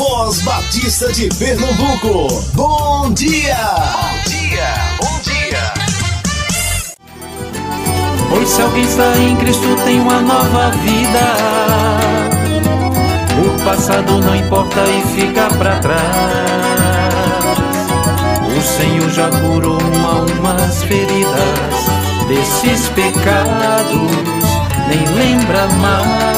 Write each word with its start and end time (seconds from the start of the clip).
Voz 0.00 0.40
Batista 0.40 1.12
de 1.12 1.28
Pernambuco. 1.28 2.42
Bom 2.54 3.12
dia! 3.12 3.54
Bom 3.54 4.30
dia, 4.30 4.74
bom 4.98 5.20
dia! 5.22 5.74
Pois 8.30 8.48
se 8.48 8.62
alguém 8.62 8.84
está 8.84 9.14
em 9.18 9.36
Cristo 9.36 9.76
tem 9.84 10.00
uma 10.00 10.22
nova 10.22 10.70
vida. 10.70 11.20
O 13.44 13.62
passado 13.62 14.22
não 14.22 14.34
importa 14.34 14.80
e 14.88 15.02
fica 15.14 15.50
para 15.58 15.78
trás. 15.80 16.00
O 18.56 18.62
Senhor 18.62 19.10
já 19.10 19.28
curou 19.28 19.78
uma 19.82 20.20
umas 20.22 20.82
feridas 20.82 21.76
desses 22.26 22.88
pecados, 22.88 24.10
nem 24.88 25.06
lembra 25.14 25.68
mais. 25.76 26.29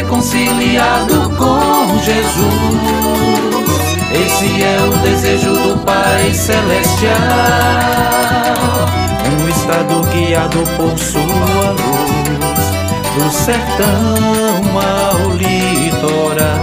Reconciliado 0.00 1.30
com 1.36 1.98
Jesus. 1.98 2.40
Esse 4.12 4.62
é 4.62 4.78
o 4.82 4.96
desejo 5.02 5.52
do 5.52 5.76
Pai 5.84 6.32
Celestial. 6.32 7.12
Um 9.30 9.48
estado 9.48 10.00
guiado 10.10 10.64
por 10.76 10.98
sua 10.98 11.70
luz, 11.72 12.60
do 13.14 13.30
sertão 13.30 14.80
ao 14.80 15.30
litoral. 15.36 16.59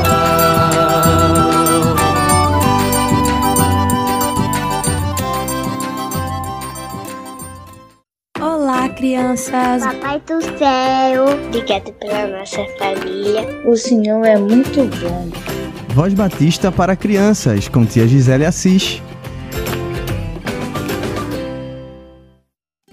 Crianças. 9.17 9.83
Papai 9.83 10.21
do 10.27 10.41
céu, 10.57 11.25
obrigado 11.47 11.91
pela 11.93 12.27
nossa 12.27 12.63
família. 12.77 13.63
O 13.65 13.75
Senhor 13.75 14.23
é 14.23 14.37
muito 14.37 14.85
bom. 15.01 15.29
Voz 15.89 16.13
Batista 16.13 16.71
para 16.71 16.95
crianças, 16.95 17.67
com 17.67 17.83
tia 17.83 18.07
Gisele 18.07 18.45
Assis. 18.45 19.01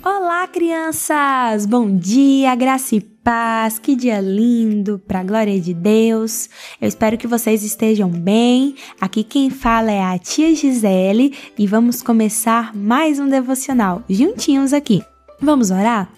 Olá, 0.02 0.48
crianças! 0.48 1.66
Bom 1.66 1.94
dia, 1.94 2.54
graça 2.54 2.96
e 2.96 3.00
paz, 3.02 3.78
que 3.78 3.94
dia 3.94 4.20
lindo, 4.20 4.98
para 5.06 5.20
a 5.20 5.24
glória 5.24 5.60
de 5.60 5.74
Deus. 5.74 6.48
Eu 6.80 6.88
espero 6.88 7.18
que 7.18 7.26
vocês 7.26 7.62
estejam 7.62 8.08
bem. 8.08 8.74
Aqui 8.98 9.22
quem 9.22 9.50
fala 9.50 9.90
é 9.90 10.02
a 10.02 10.18
tia 10.18 10.54
Gisele 10.54 11.36
e 11.58 11.66
vamos 11.66 12.00
começar 12.02 12.74
mais 12.74 13.20
um 13.20 13.28
devocional 13.28 14.02
juntinhos 14.08 14.72
aqui. 14.72 15.02
Vamos 15.40 15.70
orar? 15.70 16.10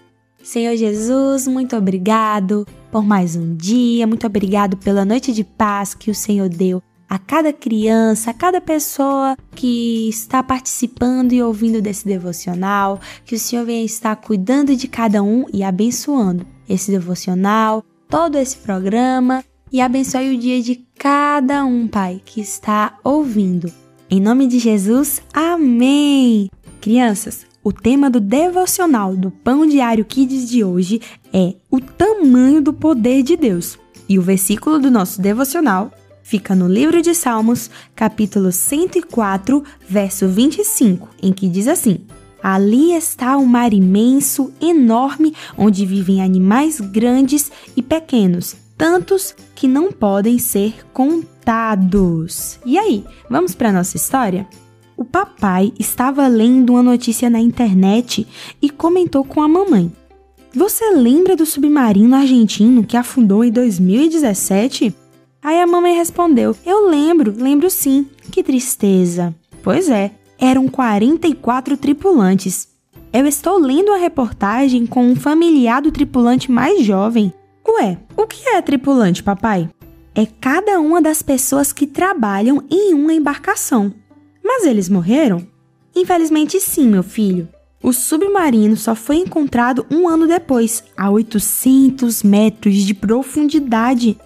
Senhor 0.42 0.76
Jesus, 0.76 1.48
muito 1.48 1.76
obrigado 1.76 2.66
por 2.90 3.04
mais 3.04 3.34
um 3.34 3.56
dia, 3.56 4.06
muito 4.06 4.26
obrigado 4.26 4.76
pela 4.76 5.04
noite 5.04 5.32
de 5.32 5.42
paz 5.42 5.92
que 5.94 6.10
o 6.10 6.14
Senhor 6.14 6.48
deu 6.48 6.80
a 7.08 7.18
cada 7.18 7.52
criança, 7.52 8.30
a 8.30 8.34
cada 8.34 8.60
pessoa 8.60 9.36
que 9.54 10.08
está 10.08 10.42
participando 10.42 11.32
e 11.32 11.42
ouvindo 11.42 11.80
desse 11.80 12.06
devocional, 12.06 13.00
que 13.24 13.34
o 13.34 13.38
Senhor 13.38 13.64
venha 13.64 13.84
estar 13.84 14.14
cuidando 14.16 14.76
de 14.76 14.88
cada 14.88 15.22
um 15.22 15.46
e 15.52 15.62
abençoando 15.62 16.46
esse 16.68 16.90
devocional, 16.90 17.84
todo 18.08 18.36
esse 18.38 18.56
programa 18.58 19.44
e 19.72 19.80
abençoe 19.80 20.34
o 20.34 20.38
dia 20.38 20.62
de 20.62 20.86
cada 20.98 21.64
um, 21.64 21.86
Pai, 21.86 22.20
que 22.24 22.40
está 22.40 22.98
ouvindo. 23.02 23.72
Em 24.08 24.20
nome 24.20 24.46
de 24.46 24.58
Jesus, 24.58 25.20
amém! 25.32 26.48
Crianças, 26.80 27.46
o 27.66 27.72
tema 27.72 28.08
do 28.08 28.20
devocional 28.20 29.16
do 29.16 29.28
Pão 29.28 29.66
Diário 29.66 30.04
Kids 30.04 30.48
de 30.48 30.62
hoje 30.62 31.00
é 31.32 31.52
o 31.68 31.80
tamanho 31.80 32.62
do 32.62 32.72
poder 32.72 33.24
de 33.24 33.36
Deus. 33.36 33.76
E 34.08 34.20
o 34.20 34.22
versículo 34.22 34.78
do 34.78 34.88
nosso 34.88 35.20
devocional 35.20 35.90
fica 36.22 36.54
no 36.54 36.68
livro 36.68 37.02
de 37.02 37.12
Salmos, 37.12 37.68
capítulo 37.92 38.52
104, 38.52 39.64
verso 39.88 40.28
25, 40.28 41.08
em 41.20 41.32
que 41.32 41.48
diz 41.48 41.66
assim: 41.66 42.02
Ali 42.40 42.92
está 42.92 43.36
o 43.36 43.40
um 43.40 43.46
mar 43.46 43.72
imenso, 43.72 44.52
enorme, 44.60 45.34
onde 45.58 45.84
vivem 45.84 46.22
animais 46.22 46.78
grandes 46.80 47.50
e 47.76 47.82
pequenos, 47.82 48.54
tantos 48.78 49.34
que 49.56 49.66
não 49.66 49.90
podem 49.90 50.38
ser 50.38 50.86
contados. 50.92 52.60
E 52.64 52.78
aí, 52.78 53.04
vamos 53.28 53.56
para 53.56 53.72
nossa 53.72 53.96
história? 53.96 54.46
O 54.96 55.04
papai 55.04 55.74
estava 55.78 56.26
lendo 56.26 56.70
uma 56.70 56.82
notícia 56.82 57.28
na 57.28 57.38
internet 57.38 58.26
e 58.62 58.70
comentou 58.70 59.22
com 59.24 59.42
a 59.42 59.48
mamãe: 59.48 59.92
Você 60.54 60.90
lembra 60.90 61.36
do 61.36 61.44
submarino 61.44 62.16
argentino 62.16 62.82
que 62.82 62.96
afundou 62.96 63.44
em 63.44 63.50
2017? 63.50 64.94
Aí 65.42 65.60
a 65.60 65.66
mamãe 65.66 65.94
respondeu: 65.94 66.56
Eu 66.64 66.88
lembro, 66.88 67.34
lembro 67.36 67.68
sim. 67.68 68.08
Que 68.32 68.42
tristeza. 68.42 69.34
Pois 69.62 69.90
é, 69.90 70.12
eram 70.38 70.66
44 70.66 71.76
tripulantes. 71.76 72.68
Eu 73.12 73.26
estou 73.26 73.58
lendo 73.58 73.92
a 73.92 73.98
reportagem 73.98 74.86
com 74.86 75.06
um 75.06 75.16
familiar 75.16 75.82
do 75.82 75.92
tripulante 75.92 76.50
mais 76.50 76.82
jovem. 76.82 77.32
Ué, 77.68 77.98
o 78.16 78.26
que 78.26 78.48
é 78.48 78.62
tripulante, 78.62 79.22
papai? 79.22 79.68
É 80.14 80.24
cada 80.24 80.80
uma 80.80 81.02
das 81.02 81.20
pessoas 81.20 81.72
que 81.72 81.86
trabalham 81.86 82.64
em 82.70 82.94
uma 82.94 83.12
embarcação. 83.12 83.92
Mas 84.46 84.64
eles 84.64 84.88
morreram? 84.88 85.44
Infelizmente, 85.94 86.60
sim, 86.60 86.86
meu 86.86 87.02
filho. 87.02 87.48
O 87.82 87.92
submarino 87.92 88.76
só 88.76 88.94
foi 88.94 89.16
encontrado 89.16 89.84
um 89.90 90.08
ano 90.08 90.28
depois, 90.28 90.84
a 90.96 91.10
800 91.10 92.22
metros 92.22 92.76
de 92.76 92.94
profundidade. 92.94 94.16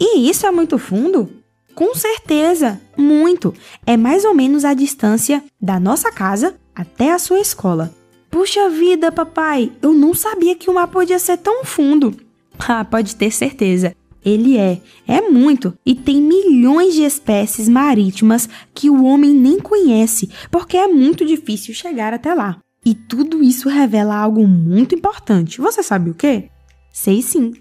E 0.00 0.30
isso 0.30 0.46
é 0.46 0.50
muito 0.50 0.78
fundo? 0.78 1.30
Com 1.74 1.94
certeza, 1.94 2.80
muito. 2.96 3.52
É 3.86 3.98
mais 3.98 4.24
ou 4.24 4.32
menos 4.32 4.64
a 4.64 4.72
distância 4.72 5.44
da 5.60 5.78
nossa 5.78 6.10
casa 6.10 6.56
até 6.74 7.12
a 7.12 7.18
sua 7.18 7.38
escola. 7.38 7.94
Puxa 8.30 8.70
vida, 8.70 9.12
papai, 9.12 9.70
eu 9.82 9.92
não 9.92 10.14
sabia 10.14 10.56
que 10.56 10.70
o 10.70 10.74
mar 10.74 10.88
podia 10.88 11.18
ser 11.18 11.36
tão 11.36 11.64
fundo. 11.64 12.14
Ah, 12.58 12.82
pode 12.82 13.14
ter 13.16 13.30
certeza. 13.30 13.94
Ele 14.26 14.58
é, 14.58 14.80
é 15.06 15.20
muito, 15.20 15.78
e 15.86 15.94
tem 15.94 16.20
milhões 16.20 16.94
de 16.94 17.04
espécies 17.04 17.68
marítimas 17.68 18.48
que 18.74 18.90
o 18.90 19.04
homem 19.04 19.32
nem 19.32 19.60
conhece, 19.60 20.28
porque 20.50 20.76
é 20.76 20.88
muito 20.88 21.24
difícil 21.24 21.72
chegar 21.72 22.12
até 22.12 22.34
lá. 22.34 22.58
E 22.84 22.92
tudo 22.92 23.40
isso 23.40 23.68
revela 23.68 24.16
algo 24.16 24.44
muito 24.44 24.96
importante. 24.96 25.60
Você 25.60 25.80
sabe 25.80 26.10
o 26.10 26.14
quê? 26.14 26.50
Sei 26.92 27.22
sim. 27.22 27.52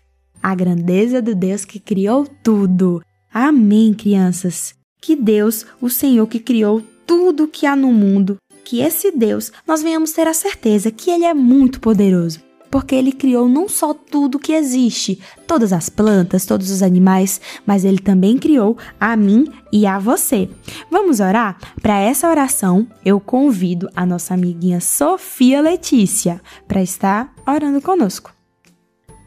A 0.42 0.56
grandeza 0.56 1.22
do 1.22 1.36
Deus 1.36 1.66
que 1.66 1.80
criou 1.80 2.28
tudo. 2.44 3.00
Amém, 3.32 3.94
crianças. 3.94 4.74
Que 5.00 5.16
Deus, 5.16 5.68
o 5.80 5.88
Senhor 5.88 6.26
que 6.26 6.40
criou 6.40 6.82
tudo 7.06 7.48
que 7.48 7.68
há 7.68 7.76
no 7.76 7.94
mundo, 7.94 8.38
que 8.64 8.80
esse 8.80 9.12
Deus 9.12 9.52
nós 9.68 9.84
venhamos 9.84 10.14
ter 10.14 10.28
a 10.28 10.34
certeza 10.34 10.90
que 10.90 11.12
ele 11.12 11.26
é 11.26 11.34
muito 11.34 11.80
poderoso 11.80 12.40
porque 12.70 12.96
ele 12.96 13.12
criou 13.12 13.48
não 13.48 13.70
só 13.70 13.94
tudo 13.94 14.40
que 14.40 14.54
existe, 14.54 15.20
todas 15.48 15.72
as 15.72 15.90
plantas, 15.90 16.46
todos 16.46 16.70
os 16.70 16.82
animais, 16.82 17.40
mas 17.66 17.86
ele 17.86 18.00
também 18.00 18.38
criou 18.38 18.78
a 19.00 19.16
mim 19.16 19.48
e 19.72 19.86
a 19.86 20.00
você. 20.00 20.50
Vamos 20.90 21.20
orar? 21.20 21.58
Para 21.82 22.00
essa 22.00 22.30
oração, 22.30 22.88
eu 23.04 23.20
convido 23.20 23.90
a 23.96 24.06
nossa 24.06 24.34
amiguinha 24.34 24.80
Sofia 24.80 25.62
Letícia 25.62 26.42
para 26.68 26.82
estar 26.82 27.34
orando 27.48 27.82
conosco. 27.82 28.34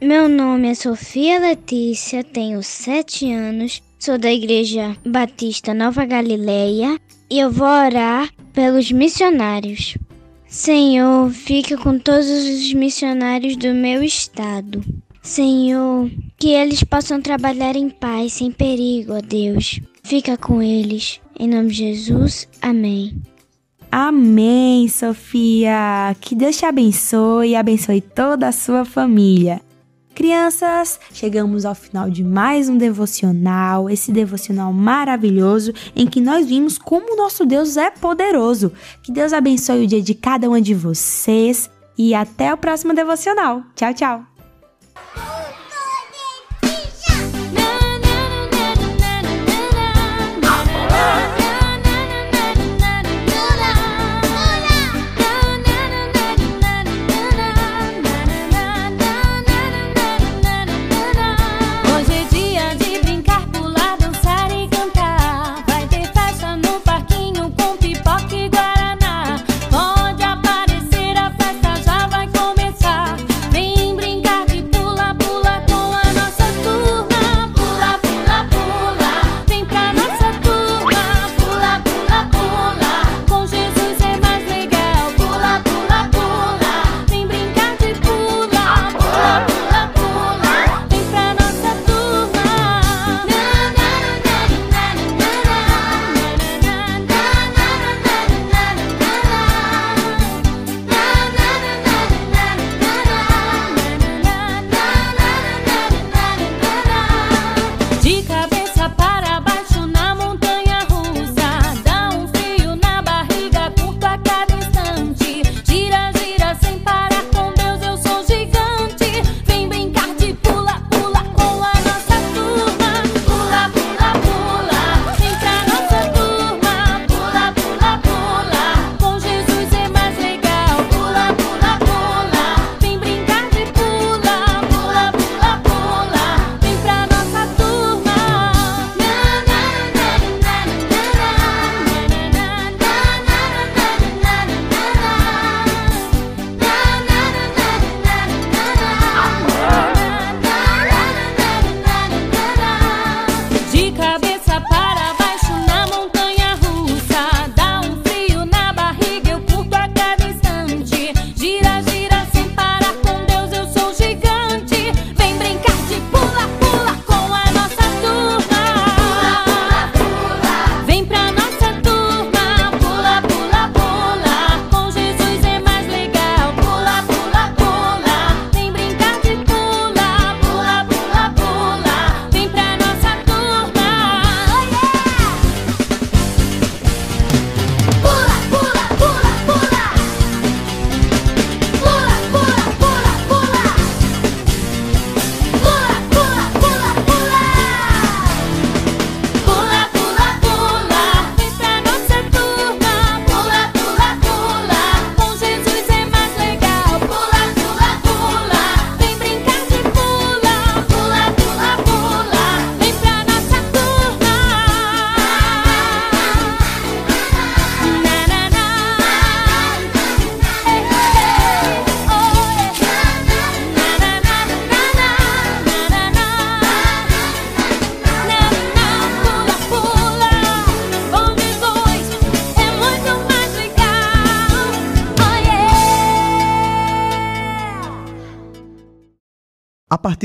Meu 0.01 0.29
nome 0.29 0.69
é 0.69 0.75
Sofia 0.75 1.41
Letícia, 1.41 2.23
tenho 2.23 2.63
sete 2.63 3.33
anos, 3.33 3.83
sou 3.99 4.17
da 4.17 4.33
Igreja 4.33 4.97
Batista 5.05 5.75
Nova 5.75 6.05
Galileia 6.05 7.01
e 7.29 7.41
eu 7.41 7.51
vou 7.51 7.67
orar 7.67 8.29
pelos 8.53 8.93
missionários. 8.93 9.99
Senhor, 10.59 11.31
fica 11.31 11.79
com 11.79 12.01
todos 12.01 12.27
os 12.27 12.75
missionários 12.75 13.57
do 13.57 13.73
meu 13.73 14.03
estado. 14.03 14.85
Senhor, 15.23 16.11
que 16.37 16.49
eles 16.49 16.83
possam 16.83 17.23
trabalhar 17.23 17.77
em 17.77 17.89
paz, 17.89 18.33
sem 18.33 18.51
perigo, 18.51 19.13
ó 19.15 19.21
Deus. 19.21 19.81
Fica 20.03 20.37
com 20.37 20.61
eles. 20.61 21.21
Em 21.39 21.47
nome 21.47 21.69
de 21.69 21.77
Jesus, 21.77 22.49
amém. 22.61 23.23
Amém, 23.89 24.89
Sofia. 24.89 26.17
Que 26.21 26.35
Deus 26.35 26.59
te 26.59 26.67
abençoe 26.67 27.51
e 27.51 27.57
abençoe 27.57 28.01
toda 28.01 28.49
a 28.49 28.53
sua 28.53 28.85
família. 28.85 29.61
Crianças, 30.19 30.99
chegamos 31.13 31.65
ao 31.65 31.77
final 31.77 32.11
de 32.11 32.25
mais 32.25 32.69
um 32.69 32.77
devocional, 32.77 33.89
esse 33.89 34.11
devocional 34.11 34.73
maravilhoso 34.73 35.73
em 35.95 36.09
que 36.09 36.21
nós 36.21 36.45
vimos 36.45 36.77
como 36.77 37.15
o 37.15 37.17
nosso 37.17 37.47
Deus 37.47 37.77
é 37.77 37.89
poderoso. 37.89 38.73
Que 39.01 39.13
Deus 39.13 39.33
abençoe 39.33 39.85
o 39.85 39.87
dia 39.87 40.03
de 40.03 40.15
cada 40.15 40.49
uma 40.49 40.61
de 40.61 40.75
vocês 40.75 41.71
e 41.97 42.17
até 42.17 42.53
o 42.53 42.57
próximo 42.57 42.93
devocional. 42.93 43.63
Tchau, 43.77 43.95
tchau. 43.95 44.38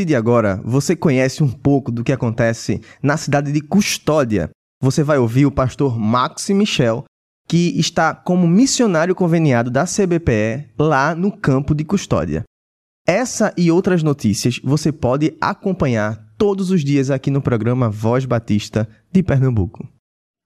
Partir 0.04 0.06
de 0.06 0.16
agora, 0.16 0.62
você 0.64 0.96
conhece 0.96 1.42
um 1.42 1.50
pouco 1.50 1.92
do 1.92 2.04
que 2.04 2.12
acontece 2.12 2.82
na 3.02 3.18
cidade 3.18 3.52
de 3.52 3.62
Custódia. 3.62 4.50
Você 4.81 5.02
vai 5.04 5.18
ouvir 5.18 5.45
o 5.45 5.52
pastor 5.52 5.98
Max 5.98 6.50
Michel, 6.50 7.06
que 7.48 7.80
está 7.80 8.14
como 8.14 8.48
missionário 8.48 9.16
conveniado 9.16 9.72
da 9.72 9.86
CBPE 9.86 10.74
lá 10.78 11.16
no 11.16 11.31
campo 11.31 11.74
de 11.74 11.86
Custódia. 11.86 12.44
Essa 13.07 13.54
e 13.57 13.72
outras 13.72 14.04
notícias 14.04 14.60
você 14.64 14.92
pode 14.92 15.36
acompanhar 15.40 16.18
todos 16.38 16.69
os 16.69 16.83
dias 16.83 17.10
aqui 17.10 17.31
no 17.31 17.42
programa 17.42 17.90
Voz 17.90 18.26
Batista 18.26 18.88
de 19.12 19.24
Pernambuco. 19.24 19.88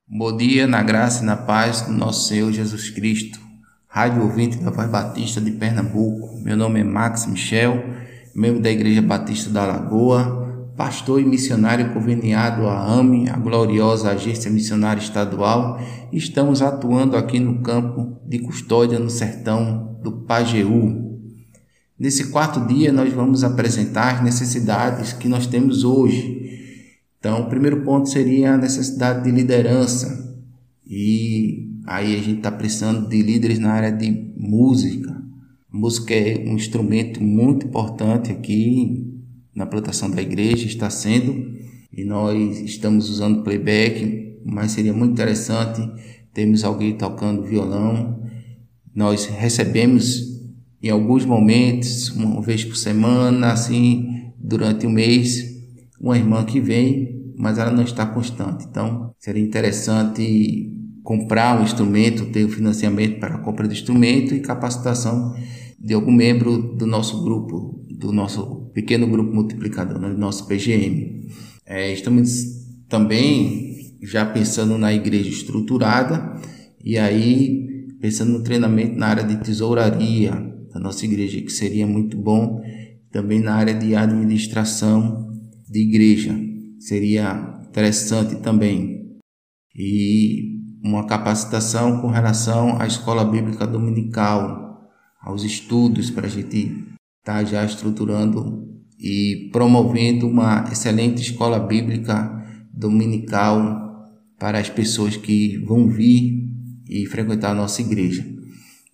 Bom 0.07 0.35
dia, 0.37 0.67
na 0.67 0.83
graça 0.83 1.23
e 1.23 1.25
na 1.25 1.35
paz 1.35 1.81
do 1.81 1.91
nosso 1.91 2.27
Senhor 2.27 2.51
Jesus 2.51 2.89
Cristo. 2.89 3.39
Rádio 3.87 4.21
ouvinte 4.21 4.57
da 4.57 4.69
Voz 4.69 4.89
Batista 4.89 5.41
de 5.41 5.51
Pernambuco. 5.51 6.39
Meu 6.43 6.55
nome 6.55 6.81
é 6.81 6.83
Max 6.83 7.25
Michel 7.25 8.06
membro 8.37 8.61
da 8.61 8.69
Igreja 8.69 9.01
Batista 9.01 9.49
da 9.49 9.65
Lagoa, 9.65 10.71
pastor 10.77 11.19
e 11.19 11.25
missionário 11.25 11.91
conveniado 11.91 12.67
à 12.67 12.85
AME, 12.85 13.27
a 13.27 13.35
gloriosa 13.35 14.11
Agência 14.11 14.51
Missionária 14.51 15.01
Estadual, 15.01 15.81
estamos 16.13 16.61
atuando 16.61 17.17
aqui 17.17 17.39
no 17.39 17.63
campo 17.63 18.21
de 18.27 18.37
custódia 18.37 18.99
no 18.99 19.09
sertão 19.09 19.97
do 20.03 20.11
Pajeú. 20.11 21.19
Nesse 21.97 22.27
quarto 22.29 22.67
dia, 22.67 22.93
nós 22.93 23.11
vamos 23.11 23.43
apresentar 23.43 24.17
as 24.17 24.23
necessidades 24.23 25.13
que 25.13 25.27
nós 25.27 25.47
temos 25.47 25.83
hoje. 25.83 26.85
Então, 27.17 27.41
o 27.41 27.49
primeiro 27.49 27.81
ponto 27.81 28.07
seria 28.07 28.53
a 28.53 28.57
necessidade 28.57 29.23
de 29.23 29.31
liderança. 29.31 30.39
E 30.85 31.71
aí 31.87 32.13
a 32.13 32.19
gente 32.19 32.37
está 32.37 32.51
precisando 32.51 33.09
de 33.09 33.19
líderes 33.19 33.57
na 33.57 33.71
área 33.71 33.91
de 33.91 34.31
música, 34.37 35.16
música 35.71 36.13
é 36.13 36.37
um 36.47 36.55
instrumento 36.55 37.21
muito 37.21 37.67
importante 37.67 38.31
aqui 38.31 39.05
na 39.53 39.65
plantação 39.65 40.09
da 40.09 40.21
igreja, 40.21 40.65
está 40.65 40.89
sendo, 40.89 41.51
e 41.91 42.03
nós 42.03 42.59
estamos 42.59 43.09
usando 43.09 43.43
playback, 43.43 44.37
mas 44.45 44.71
seria 44.71 44.93
muito 44.93 45.13
interessante 45.13 45.81
termos 46.33 46.63
alguém 46.63 46.95
tocando 46.95 47.43
violão. 47.43 48.21
Nós 48.93 49.25
recebemos 49.25 50.37
em 50.81 50.89
alguns 50.89 51.25
momentos, 51.25 52.09
uma 52.09 52.41
vez 52.41 52.63
por 52.63 52.75
semana, 52.75 53.51
assim, 53.51 54.31
durante 54.37 54.85
o 54.85 54.89
mês, 54.89 55.43
uma 55.99 56.17
irmã 56.17 56.45
que 56.45 56.59
vem, 56.59 57.33
mas 57.35 57.57
ela 57.57 57.71
não 57.71 57.83
está 57.83 58.05
constante. 58.05 58.65
Então, 58.69 59.11
seria 59.17 59.43
interessante 59.43 60.71
comprar 61.07 61.57
um 61.57 61.63
instrumento, 61.63 62.25
ter 62.33 62.43
o 62.43 62.49
financiamento 62.49 63.17
para 63.17 63.35
a 63.35 63.37
compra 63.37 63.65
do 63.65 63.71
instrumento 63.71 64.35
e 64.35 64.41
capacitação 64.41 65.33
de 65.79 65.93
algum 65.93 66.11
membro 66.11 66.75
do 66.75 66.85
nosso 66.85 67.23
grupo 67.23 67.81
do 67.89 68.11
nosso 68.11 68.69
pequeno 68.73 69.07
grupo 69.07 69.33
multiplicador, 69.33 70.01
né, 70.01 70.09
do 70.09 70.17
nosso 70.17 70.45
PGM. 70.47 71.29
É, 71.65 71.93
estamos 71.93 72.29
também 72.89 73.95
já 74.03 74.25
pensando 74.25 74.77
na 74.77 74.93
igreja 74.93 75.29
estruturada 75.29 76.41
e 76.83 76.97
aí 76.97 77.87
pensando 78.01 78.33
no 78.33 78.43
treinamento 78.43 78.99
na 78.99 79.07
área 79.07 79.23
de 79.23 79.37
tesouraria 79.37 80.31
da 80.73 80.77
nossa 80.77 81.05
igreja, 81.05 81.39
que 81.39 81.53
seria 81.53 81.87
muito 81.87 82.17
bom, 82.17 82.61
também 83.13 83.39
na 83.39 83.55
área 83.55 83.73
de 83.73 83.95
administração 83.95 85.31
de 85.69 85.79
igreja, 85.79 86.37
seria 86.81 87.61
interessante 87.69 88.35
também. 88.41 89.15
E 89.73 90.56
uma 90.83 91.05
capacitação 91.05 92.01
com 92.01 92.07
relação 92.07 92.79
à 92.79 92.87
escola 92.87 93.25
bíblica 93.25 93.65
dominical, 93.65 94.89
aos 95.21 95.43
estudos, 95.43 96.09
para 96.09 96.27
a 96.27 96.29
gente 96.29 96.85
estar 97.19 97.39
tá 97.39 97.43
já 97.43 97.63
estruturando 97.65 98.67
e 98.99 99.49
promovendo 99.51 100.27
uma 100.27 100.65
excelente 100.71 101.21
escola 101.21 101.59
bíblica 101.59 102.33
dominical 102.73 103.87
para 104.39 104.59
as 104.59 104.69
pessoas 104.69 105.17
que 105.17 105.57
vão 105.57 105.87
vir 105.87 106.47
e 106.87 107.05
frequentar 107.05 107.51
a 107.51 107.55
nossa 107.55 107.81
igreja. 107.81 108.25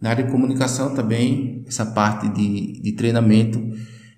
Na 0.02 0.10
área 0.10 0.24
de 0.24 0.32
comunicação 0.32 0.94
também, 0.94 1.64
essa 1.68 1.86
parte 1.86 2.28
de, 2.30 2.82
de 2.82 2.92
treinamento 2.94 3.62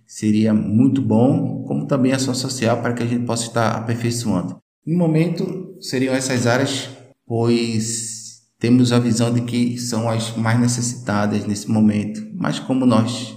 seria 0.07 0.53
muito 0.53 1.01
bom, 1.01 1.63
como 1.67 1.85
também 1.85 2.11
ação 2.11 2.33
social 2.33 2.81
para 2.81 2.93
que 2.93 3.03
a 3.03 3.05
gente 3.05 3.25
possa 3.25 3.47
estar 3.47 3.71
aperfeiçoando. 3.71 4.57
No 4.85 4.97
momento, 4.97 5.75
seriam 5.79 6.13
essas 6.13 6.47
áreas 6.47 6.89
pois 7.25 8.41
temos 8.59 8.91
a 8.91 8.99
visão 8.99 9.33
de 9.33 9.41
que 9.41 9.77
são 9.77 10.09
as 10.09 10.35
mais 10.35 10.59
necessitadas 10.59 11.45
nesse 11.45 11.69
momento. 11.69 12.21
Mas 12.33 12.59
como 12.59 12.85
nós 12.85 13.35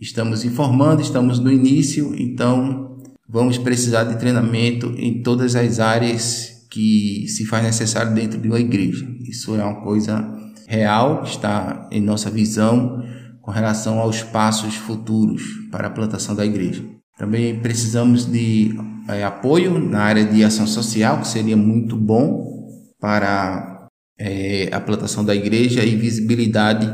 estamos 0.00 0.44
informando, 0.44 1.02
estamos 1.02 1.38
no 1.38 1.52
início, 1.52 2.14
então 2.16 2.98
vamos 3.28 3.58
precisar 3.58 4.04
de 4.04 4.18
treinamento 4.18 4.94
em 4.96 5.22
todas 5.22 5.54
as 5.54 5.78
áreas 5.80 6.66
que 6.70 7.26
se 7.28 7.44
faz 7.44 7.64
necessário 7.64 8.14
dentro 8.14 8.40
de 8.40 8.48
uma 8.48 8.60
igreja. 8.60 9.06
Isso 9.28 9.54
é 9.54 9.64
uma 9.64 9.82
coisa 9.82 10.32
real, 10.66 11.24
está 11.24 11.88
em 11.90 12.00
nossa 12.00 12.30
visão 12.30 13.02
com 13.42 13.50
relação 13.50 13.98
aos 13.98 14.22
passos 14.22 14.76
futuros 14.76 15.42
para 15.70 15.88
a 15.88 15.90
plantação 15.90 16.34
da 16.34 16.46
igreja. 16.46 16.84
Também 17.18 17.58
precisamos 17.58 18.24
de 18.24 18.74
é, 19.08 19.24
apoio 19.24 19.78
na 19.78 20.00
área 20.00 20.24
de 20.24 20.44
ação 20.44 20.66
social, 20.66 21.20
que 21.20 21.28
seria 21.28 21.56
muito 21.56 21.96
bom, 21.96 22.59
para 23.00 23.88
é, 24.18 24.68
a 24.70 24.80
plantação 24.80 25.24
da 25.24 25.34
igreja 25.34 25.82
e 25.82 25.96
visibilidade 25.96 26.86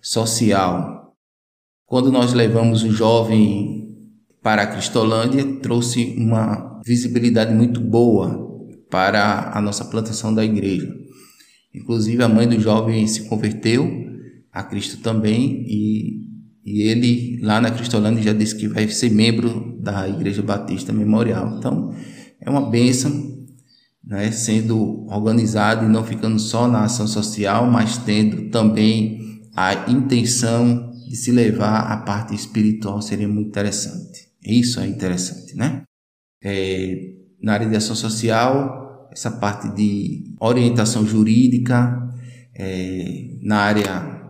social. 0.00 1.14
Quando 1.86 2.10
nós 2.10 2.32
levamos 2.32 2.82
o 2.82 2.90
jovem 2.90 3.88
para 4.42 4.62
a 4.62 4.66
Cristolândia, 4.66 5.44
trouxe 5.60 6.14
uma 6.16 6.80
visibilidade 6.84 7.54
muito 7.54 7.80
boa 7.80 8.48
para 8.88 9.52
a 9.54 9.60
nossa 9.60 9.84
plantação 9.84 10.34
da 10.34 10.44
igreja. 10.44 10.90
Inclusive, 11.74 12.22
a 12.22 12.28
mãe 12.28 12.48
do 12.48 12.58
jovem 12.58 13.06
se 13.06 13.28
converteu 13.28 13.88
a 14.52 14.62
Cristo 14.62 15.00
também 15.02 15.64
e, 15.68 16.26
e 16.64 16.82
ele, 16.82 17.38
lá 17.42 17.60
na 17.60 17.70
Cristolândia, 17.70 18.22
já 18.22 18.32
disse 18.32 18.56
que 18.56 18.66
vai 18.66 18.88
ser 18.88 19.10
membro 19.10 19.78
da 19.80 20.08
Igreja 20.08 20.42
Batista 20.42 20.92
Memorial. 20.92 21.56
Então, 21.58 21.94
é 22.40 22.50
uma 22.50 22.68
bênção 22.68 23.39
né, 24.04 24.30
sendo 24.30 25.06
organizado 25.08 25.84
e 25.84 25.88
não 25.88 26.04
ficando 26.04 26.38
só 26.38 26.66
na 26.66 26.84
ação 26.84 27.06
social, 27.06 27.70
mas 27.70 27.98
tendo 27.98 28.50
também 28.50 29.42
a 29.54 29.90
intenção 29.90 30.92
de 31.08 31.16
se 31.16 31.30
levar 31.30 31.92
à 31.92 31.96
parte 31.98 32.34
espiritual 32.34 33.02
seria 33.02 33.28
muito 33.28 33.48
interessante. 33.48 34.28
Isso 34.44 34.80
é 34.80 34.86
interessante, 34.86 35.54
né? 35.54 35.82
É, 36.42 37.14
na 37.42 37.54
área 37.54 37.68
de 37.68 37.76
ação 37.76 37.94
social, 37.94 39.08
essa 39.12 39.30
parte 39.30 39.68
de 39.74 40.34
orientação 40.40 41.04
jurídica, 41.04 41.98
é, 42.54 43.38
na 43.42 43.58
área 43.58 44.20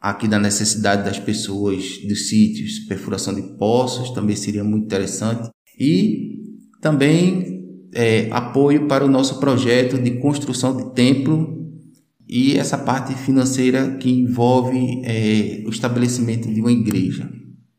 aqui 0.00 0.26
da 0.26 0.38
necessidade 0.38 1.04
das 1.04 1.18
pessoas 1.18 1.98
dos 2.08 2.28
sítios, 2.28 2.80
perfuração 2.80 3.34
de 3.34 3.42
poços, 3.58 4.10
também 4.10 4.34
seria 4.34 4.64
muito 4.64 4.86
interessante. 4.86 5.50
E 5.78 6.40
também 6.80 7.59
é, 7.92 8.28
apoio 8.30 8.86
para 8.86 9.04
o 9.04 9.08
nosso 9.08 9.40
projeto 9.40 9.98
de 9.98 10.12
construção 10.12 10.76
de 10.76 10.94
templo 10.94 11.58
e 12.28 12.56
essa 12.56 12.78
parte 12.78 13.14
financeira 13.14 13.96
que 13.96 14.10
envolve 14.10 15.02
é, 15.04 15.64
o 15.66 15.70
estabelecimento 15.70 16.52
de 16.52 16.60
uma 16.60 16.70
igreja, 16.70 17.28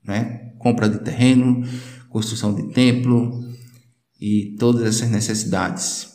né? 0.03 0.51
compra 0.59 0.89
de 0.89 0.99
terreno, 0.99 1.63
construção 2.09 2.53
de 2.53 2.63
templo 2.73 3.39
e 4.19 4.55
todas 4.59 4.83
essas 4.83 5.09
necessidades. 5.09 6.09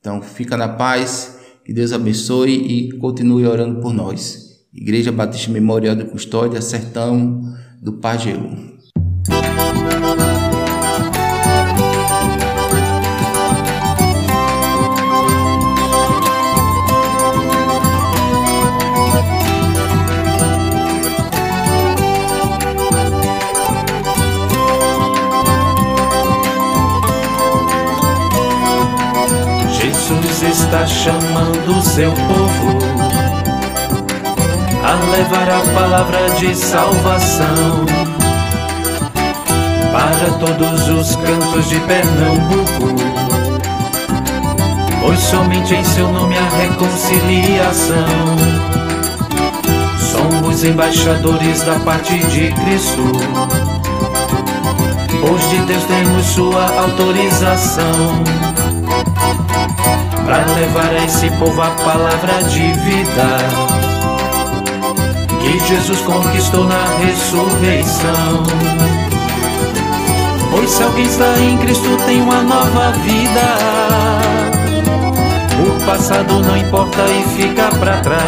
Então, 0.00 0.20
fica 0.20 0.56
na 0.56 0.68
paz, 0.68 1.38
que 1.64 1.72
Deus 1.72 1.92
abençoe 1.92 2.52
e 2.52 2.98
continue 2.98 3.46
orando 3.46 3.80
por 3.80 3.92
nós. 3.92 4.52
Igreja 4.72 5.12
Batista 5.12 5.50
Memorial 5.52 5.94
de 5.94 6.04
Custódia, 6.06 6.60
Sertão 6.60 7.42
do 7.80 7.92
Pajeú. 7.94 8.72
Está 30.48 30.86
chamando 30.86 31.82
seu 31.82 32.10
povo 32.12 32.78
a 34.82 35.10
levar 35.16 35.48
a 35.48 35.60
palavra 35.74 36.30
de 36.38 36.54
salvação 36.54 37.86
para 39.92 40.38
todos 40.38 40.88
os 40.88 41.16
cantos 41.16 41.68
de 41.68 41.78
Pernambuco. 41.80 42.94
Pois 45.00 45.18
somente 45.20 45.74
em 45.74 45.84
seu 45.84 46.10
nome 46.10 46.36
a 46.36 46.48
reconciliação. 46.56 47.96
Somos 50.12 50.64
embaixadores 50.64 51.62
da 51.62 51.78
parte 51.80 52.18
de 52.18 52.52
Cristo. 52.52 53.12
Pois 55.20 55.50
de 55.50 55.58
Deus 55.66 55.84
temos 55.84 56.26
sua 56.26 56.64
autorização 56.80 58.51
para 60.24 60.44
levar 60.54 60.90
a 60.90 61.04
esse 61.04 61.30
povo 61.32 61.60
a 61.60 61.70
palavra 61.70 62.42
de 62.44 62.72
vida 62.72 63.38
que 65.40 65.58
Jesus 65.66 66.00
conquistou 66.02 66.64
na 66.64 66.84
ressurreição. 66.98 68.42
Pois 70.50 70.70
se 70.70 70.82
alguém 70.82 71.06
está 71.06 71.38
em 71.38 71.58
Cristo 71.58 71.96
tem 72.06 72.20
uma 72.20 72.42
nova 72.42 72.92
vida. 73.04 73.58
O 75.64 75.86
passado 75.86 76.40
não 76.40 76.56
importa 76.56 77.02
e 77.02 77.22
fica 77.36 77.68
para 77.78 77.98
trás. 77.98 78.22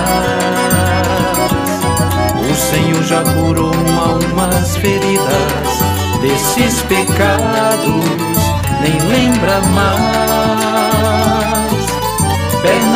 O 2.51 2.55
Senhor 2.55 3.03
já 3.03 3.23
curou 3.23 3.73
uma 3.73 4.15
umas 4.35 4.77
feridas 4.77 5.65
desses 6.21 6.83
pecados, 6.83 8.05
nem 8.81 8.99
lembra 9.09 9.61
mais. 9.73 10.34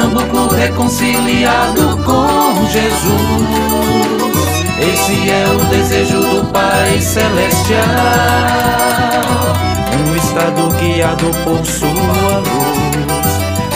Pernambuco 0.09 0.55
reconciliado 0.55 1.99
com 2.05 2.67
Jesus. 2.67 3.09
Esse 4.81 5.31
é 5.31 5.45
o 5.49 5.59
desejo 5.67 6.21
do 6.21 6.45
Pai 6.51 6.99
Celestial. 7.01 7.79
Um 9.99 10.17
estado 10.17 10.69
guiado 10.79 11.27
por 11.45 11.65
sua 11.67 12.39
luz, 12.39 13.29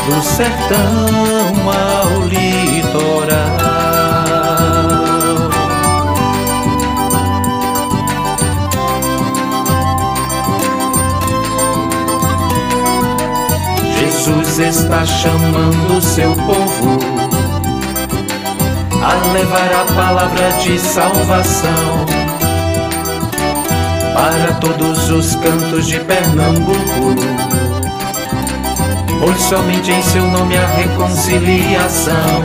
do 0.06 0.22
sertão 0.22 1.70
ao 1.70 2.22
litoral. 2.22 3.51
Jesus 14.52 14.76
está 14.76 15.02
chamando 15.06 16.02
seu 16.02 16.30
povo 16.34 16.98
a 19.02 19.32
levar 19.32 19.72
a 19.72 19.94
palavra 19.94 20.52
de 20.62 20.78
salvação 20.78 22.04
para 24.12 24.52
todos 24.60 25.08
os 25.08 25.36
cantos 25.36 25.86
de 25.86 25.98
Pernambuco. 26.00 27.16
Pois 29.20 29.40
somente 29.40 29.90
em 29.90 30.02
seu 30.02 30.26
nome 30.26 30.54
a 30.58 30.66
reconciliação. 30.66 32.42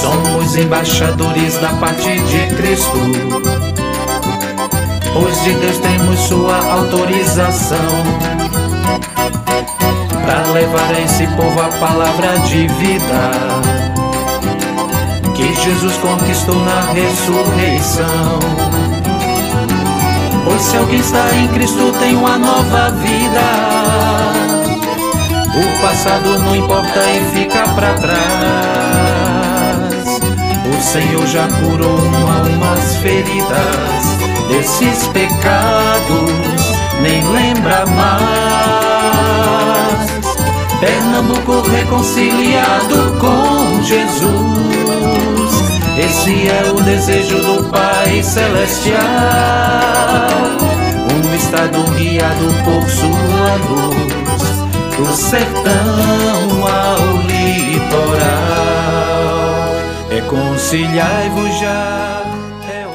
Somos 0.00 0.56
embaixadores 0.56 1.56
da 1.58 1.68
parte 1.74 2.18
de 2.18 2.56
Cristo 2.56 2.98
pois 5.14 5.40
de 5.44 5.54
Deus 5.54 5.78
temos 5.78 6.18
sua 6.20 6.56
autorização 6.72 8.36
para 10.26 10.50
levar 10.50 10.92
a 10.92 11.00
esse 11.00 11.26
povo 11.28 11.60
a 11.60 11.68
palavra 11.78 12.38
de 12.40 12.66
vida 12.66 13.30
que 15.34 15.54
Jesus 15.62 15.96
conquistou 15.98 16.56
na 16.56 16.80
ressurreição. 16.92 18.40
Pois 20.44 20.62
se 20.62 20.76
alguém 20.76 20.98
está 20.98 21.32
em 21.36 21.46
Cristo 21.48 21.92
tem 22.00 22.16
uma 22.16 22.36
nova 22.36 22.90
vida. 22.90 23.40
O 25.54 25.82
passado 25.82 26.38
não 26.40 26.56
importa 26.56 27.00
e 27.10 27.20
fica 27.32 27.68
para 27.74 27.94
trás. 27.94 28.16
O 30.66 30.82
Senhor 30.82 31.26
já 31.26 31.46
curou 31.48 31.98
almas 31.98 32.96
feridas 32.96 34.04
desses 34.48 35.06
pecados, 35.08 36.72
nem 37.00 37.22
lembra 37.30 37.86
mais. 37.86 38.85
Pernambuco 40.80 41.62
reconciliado 41.68 43.16
com 43.18 43.82
Jesus. 43.82 44.36
Esse 45.98 46.48
é 46.48 46.70
o 46.70 46.80
desejo 46.82 47.38
do 47.38 47.64
Pai 47.70 48.22
Celestial. 48.22 49.00
Um 51.14 51.34
estado 51.34 51.82
guiado 51.96 52.52
por 52.64 52.88
sua 52.90 53.56
luz, 53.70 54.96
do 54.98 55.16
sertão 55.16 56.66
ao 56.66 57.16
litoral. 57.22 58.26
Reconciliai-vos 60.10 61.58
já. 61.58 62.22
é. 62.70 62.86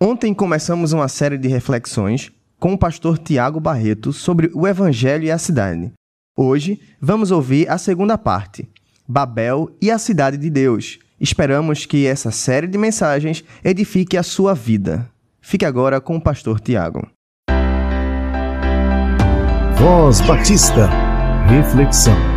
Ontem 0.00 0.32
começamos 0.32 0.92
uma 0.92 1.08
série 1.08 1.36
de 1.36 1.48
reflexões 1.48 2.30
com 2.60 2.74
o 2.74 2.78
pastor 2.78 3.18
Tiago 3.18 3.58
Barreto 3.58 4.12
sobre 4.12 4.50
o 4.54 4.68
Evangelho 4.68 5.24
e 5.24 5.30
a 5.30 5.38
cidade. 5.38 5.90
Hoje 6.36 6.80
vamos 7.00 7.30
ouvir 7.30 7.68
a 7.68 7.78
segunda 7.78 8.16
parte, 8.16 8.68
Babel 9.08 9.74
e 9.80 9.90
a 9.90 9.98
cidade 9.98 10.36
de 10.36 10.50
Deus. 10.50 10.98
Esperamos 11.18 11.86
que 11.86 12.06
essa 12.06 12.30
série 12.30 12.66
de 12.66 12.78
mensagens 12.78 13.42
edifique 13.64 14.16
a 14.16 14.22
sua 14.22 14.54
vida. 14.54 15.10
Fique 15.40 15.64
agora 15.64 16.00
com 16.00 16.16
o 16.16 16.20
pastor 16.20 16.60
Tiago. 16.60 17.08
Voz 19.76 20.20
Batista. 20.20 20.88
Reflexão. 21.48 22.29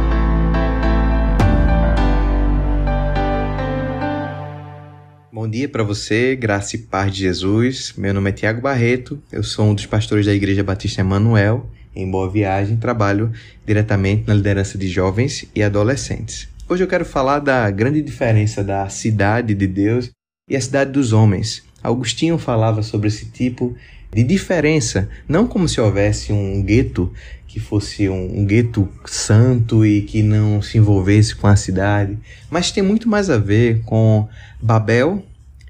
Bom 5.43 5.49
dia 5.49 5.67
para 5.67 5.83
você, 5.83 6.37
graça 6.37 6.77
e 6.77 6.79
paz 6.79 7.11
de 7.11 7.19
Jesus. 7.19 7.93
Meu 7.97 8.13
nome 8.13 8.29
é 8.29 8.31
Tiago 8.31 8.61
Barreto, 8.61 9.21
eu 9.29 9.43
sou 9.43 9.65
um 9.65 9.75
dos 9.75 9.85
pastores 9.85 10.25
da 10.25 10.33
Igreja 10.33 10.63
Batista 10.63 11.01
Emanuel, 11.01 11.69
em 11.93 12.09
Boa 12.09 12.29
Viagem, 12.29 12.77
trabalho 12.77 13.29
diretamente 13.65 14.23
na 14.25 14.35
liderança 14.35 14.77
de 14.77 14.87
jovens 14.87 15.45
e 15.53 15.61
adolescentes. 15.61 16.47
Hoje 16.69 16.85
eu 16.85 16.87
quero 16.87 17.03
falar 17.03 17.39
da 17.39 17.69
grande 17.69 18.01
diferença 18.01 18.63
da 18.63 18.87
cidade 18.87 19.53
de 19.53 19.67
Deus 19.67 20.11
e 20.49 20.55
a 20.55 20.61
cidade 20.61 20.93
dos 20.93 21.11
homens. 21.11 21.61
Augustinho 21.83 22.37
falava 22.37 22.81
sobre 22.81 23.09
esse 23.09 23.25
tipo 23.25 23.75
de 24.13 24.23
diferença, 24.23 25.09
não 25.27 25.45
como 25.45 25.67
se 25.67 25.81
houvesse 25.81 26.31
um 26.31 26.63
gueto 26.63 27.11
que 27.45 27.59
fosse 27.59 28.07
um, 28.07 28.39
um 28.39 28.45
gueto 28.45 28.87
santo 29.03 29.85
e 29.85 30.03
que 30.03 30.23
não 30.23 30.61
se 30.61 30.77
envolvesse 30.77 31.35
com 31.35 31.47
a 31.47 31.57
cidade, 31.57 32.17
mas 32.49 32.71
tem 32.71 32.81
muito 32.81 33.09
mais 33.09 33.29
a 33.29 33.37
ver 33.37 33.81
com 33.81 34.25
Babel 34.61 35.21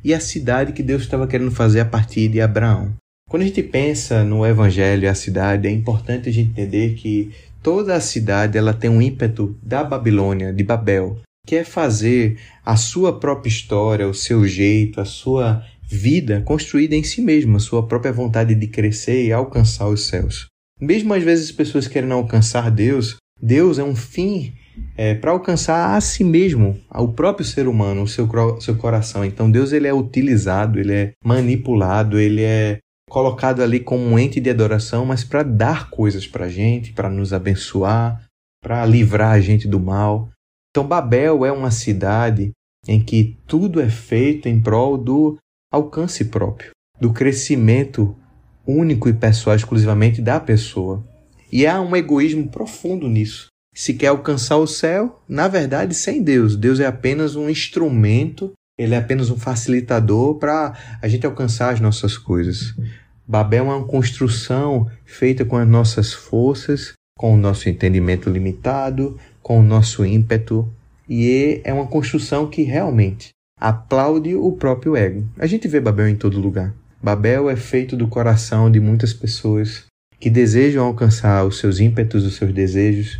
e 0.04 0.14
a 0.14 0.20
cidade 0.20 0.74
que 0.74 0.84
Deus 0.84 1.04
estava 1.04 1.28
querendo 1.28 1.52
fazer 1.52 1.80
a 1.80 1.86
partir 1.86 2.28
de 2.28 2.42
Abraão. 2.42 2.94
Quando 3.30 3.44
a 3.44 3.46
gente 3.46 3.64
pensa 3.64 4.24
no 4.24 4.46
Evangelho 4.46 5.04
e 5.04 5.08
a 5.08 5.16
cidade, 5.16 5.68
é 5.68 5.72
importante 5.72 6.30
a 6.30 6.32
gente 6.32 6.50
entender 6.50 6.96
que 6.96 7.32
toda 7.62 7.96
a 7.96 8.02
cidade 8.02 8.58
ela 8.58 8.74
tem 8.74 8.90
um 8.90 9.02
ímpeto 9.02 9.58
da 9.64 9.84
Babilônia, 9.84 10.54
de 10.54 10.64
Babel, 10.64 11.20
que 11.48 11.56
é 11.56 11.64
fazer 11.64 12.38
a 12.66 12.76
sua 12.76 13.20
própria 13.20 13.50
história, 13.50 14.08
o 14.08 14.14
seu 14.14 14.48
jeito, 14.48 15.02
a 15.02 15.06
sua 15.06 15.66
vida 15.82 16.42
construída 16.42 16.96
em 16.96 17.04
si 17.04 17.22
mesma, 17.22 17.58
a 17.58 17.60
sua 17.60 17.88
própria 17.88 18.14
vontade 18.14 18.56
de 18.56 18.68
crescer 18.68 19.26
e 19.26 19.34
alcançar 19.34 19.88
os 19.88 20.08
céus. 20.08 20.48
Mesmo 20.80 21.14
às 21.14 21.24
vezes 21.24 21.46
as 21.46 21.52
pessoas 21.52 21.88
querendo 21.88 22.14
alcançar 22.14 22.70
Deus, 22.70 23.18
Deus 23.42 23.80
é 23.80 23.84
um 23.84 23.96
fim 23.96 24.54
é, 24.98 25.14
para 25.14 25.32
alcançar 25.32 25.96
a 25.96 26.02
si 26.02 26.24
mesmo, 26.24 26.80
ao 26.90 27.14
próprio 27.14 27.46
ser 27.46 27.68
humano, 27.68 28.04
o 28.04 28.08
seu, 28.08 28.30
seu 28.60 28.76
coração. 28.76 29.24
Então 29.24 29.50
Deus 29.50 29.72
ele 29.72 29.88
é 29.88 29.94
utilizado, 29.94 30.80
ele 30.80 30.94
é 30.94 31.12
manipulado, 31.24 32.20
ele 32.20 32.44
é 32.44 32.80
colocado 33.10 33.62
ali 33.62 33.80
como 33.80 34.04
um 34.04 34.18
ente 34.18 34.40
de 34.40 34.50
adoração, 34.50 35.06
mas 35.06 35.24
para 35.24 35.44
dar 35.44 35.90
coisas 35.90 36.28
para 36.28 36.46
a 36.46 36.50
gente, 36.50 36.94
para 36.94 37.10
nos 37.10 37.34
abençoar, 37.34 38.26
para 38.62 38.86
livrar 38.86 39.32
a 39.32 39.40
gente 39.40 39.68
do 39.68 39.80
mal. 39.80 40.30
Então 40.72 40.88
Babel 40.88 41.46
é 41.46 41.52
uma 41.52 41.70
cidade 41.70 42.52
em 42.88 43.00
que 43.04 43.38
tudo 43.46 43.80
é 43.80 43.90
feito 43.90 44.48
em 44.48 44.60
prol 44.60 44.98
do 44.98 45.38
alcance 45.72 46.26
próprio, 46.26 46.72
do 47.00 47.14
crescimento 47.14 48.16
único 48.66 49.10
e 49.10 49.14
pessoal 49.14 49.56
exclusivamente 49.56 50.22
da 50.22 50.40
pessoa. 50.40 51.04
E 51.52 51.68
há 51.68 51.80
um 51.80 51.96
egoísmo 51.96 52.50
profundo 52.50 53.08
nisso. 53.08 53.53
Se 53.74 53.94
quer 53.94 54.08
alcançar 54.08 54.58
o 54.58 54.68
céu, 54.68 55.22
na 55.28 55.48
verdade, 55.48 55.96
sem 55.96 56.22
Deus. 56.22 56.56
Deus 56.56 56.80
é 56.80 56.86
apenas 56.86 57.36
um 57.36 57.50
instrumento, 57.50 58.52
ele 58.78 58.94
é 58.94 58.98
apenas 58.98 59.30
um 59.30 59.38
facilitador 59.38 60.36
para 60.36 60.74
a 61.02 61.08
gente 61.08 61.26
alcançar 61.26 61.74
as 61.74 61.80
nossas 61.80 62.18
coisas. 62.18 62.76
Babel 63.28 63.66
é 63.66 63.76
uma 63.76 63.86
construção 63.86 64.90
feita 65.06 65.44
com 65.44 65.58
as 65.58 65.68
nossas 65.68 66.14
forças, 66.14 66.94
com 67.18 67.34
o 67.34 67.38
nosso 67.38 67.70
entendimento 67.70 68.30
limitado, 68.30 69.18
com 69.42 69.60
o 69.60 69.64
nosso 69.64 70.06
ímpeto, 70.06 70.72
e 71.08 71.62
é 71.64 71.74
uma 71.74 71.88
construção 71.88 72.48
que 72.48 72.64
realmente 72.64 73.30
aplaude 73.60 74.36
o 74.36 74.52
próprio 74.52 74.96
ego. 74.96 75.28
A 75.38 75.48
gente 75.48 75.68
vê 75.68 75.80
Babel 75.80 76.10
em 76.10 76.16
todo 76.16 76.40
lugar. 76.40 76.74
Babel 77.02 77.50
é 77.50 77.56
feito 77.56 77.96
do 77.96 78.08
coração 78.08 78.70
de 78.70 78.80
muitas 78.80 79.14
pessoas 79.14 79.86
que 80.20 80.30
desejam 80.30 80.86
alcançar 80.86 81.46
os 81.46 81.60
seus 81.60 81.80
ímpetos, 81.80 82.24
os 82.24 82.36
seus 82.36 82.54
desejos. 82.54 83.20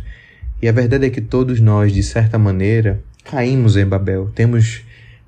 E 0.64 0.68
a 0.68 0.72
verdade 0.72 1.04
é 1.04 1.10
que 1.10 1.20
todos 1.20 1.60
nós, 1.60 1.92
de 1.92 2.02
certa 2.02 2.38
maneira, 2.38 3.04
caímos 3.22 3.76
em 3.76 3.84
Babel. 3.84 4.30
Temos, 4.34 4.80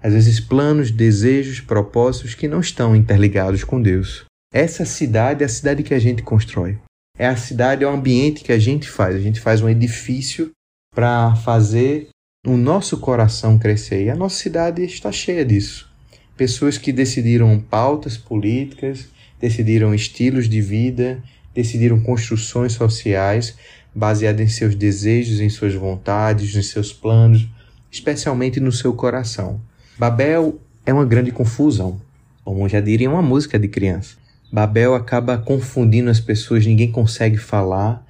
às 0.03 0.15
vezes, 0.15 0.41
planos, 0.41 0.91
desejos, 0.91 1.61
propósitos 1.61 2.35
que 2.35 2.49
não 2.49 2.61
estão 2.61 2.97
interligados 2.97 3.63
com 3.63 3.83
Deus. 3.83 4.25
Essa 4.51 4.87
cidade 4.87 5.43
é 5.43 5.45
a 5.45 5.49
cidade 5.51 5.83
que 5.83 5.93
a 5.93 5.99
gente 5.99 6.23
constrói. 6.23 6.79
É 7.19 7.27
a 7.27 7.37
cidade, 7.37 7.85
é 7.85 7.87
o 7.87 7.91
ambiente 7.91 8.43
que 8.43 8.51
a 8.51 8.59
gente 8.59 8.89
faz. 8.89 9.15
A 9.15 9.21
gente 9.21 9.39
faz 9.39 9.61
um 9.61 9.69
edifício 9.69 10.53
para 10.95 11.37
fazer 11.37 12.09
o 12.47 12.57
nosso 12.57 12.97
coração 12.97 13.59
crescer. 13.59 14.05
E 14.05 14.09
a 14.09 14.17
nossa 14.17 14.39
cidade 14.43 14.85
está 14.85 15.13
cheia 15.13 15.45
disso 15.45 15.87
pessoas 16.35 16.77
que 16.77 16.93
decidiram 16.93 17.59
pautas 17.59 18.19
políticas, 18.19 19.09
decidiram 19.41 19.95
estilos 19.95 20.49
de 20.49 20.61
vida, 20.61 21.23
decidiram 21.55 21.99
construções 21.99 22.73
sociais 22.75 23.57
baseadas 23.97 24.43
em 24.43 24.49
seus 24.49 24.75
desejos, 24.75 25.41
em 25.41 25.49
suas 25.49 25.75
vontades, 25.75 26.55
em 26.55 26.63
seus 26.63 26.93
planos, 26.93 27.49
especialmente 27.91 28.61
no 28.61 28.71
seu 28.71 28.93
coração. 28.93 29.59
Babel 29.99 30.61
é 30.85 30.93
uma 30.93 31.07
grande 31.07 31.31
confusão, 31.31 31.99
como 32.45 32.69
já 32.69 32.79
diria 32.79 33.09
uma 33.09 33.23
música 33.23 33.59
de 33.59 33.69
criança. 33.69 34.17
Babel 34.53 34.95
acaba 34.95 35.39
confundindo 35.39 36.11
as 36.11 36.21
pessoas, 36.21 36.67
ninguém 36.67 36.93
consegue 36.93 37.39
falar. 37.39 38.07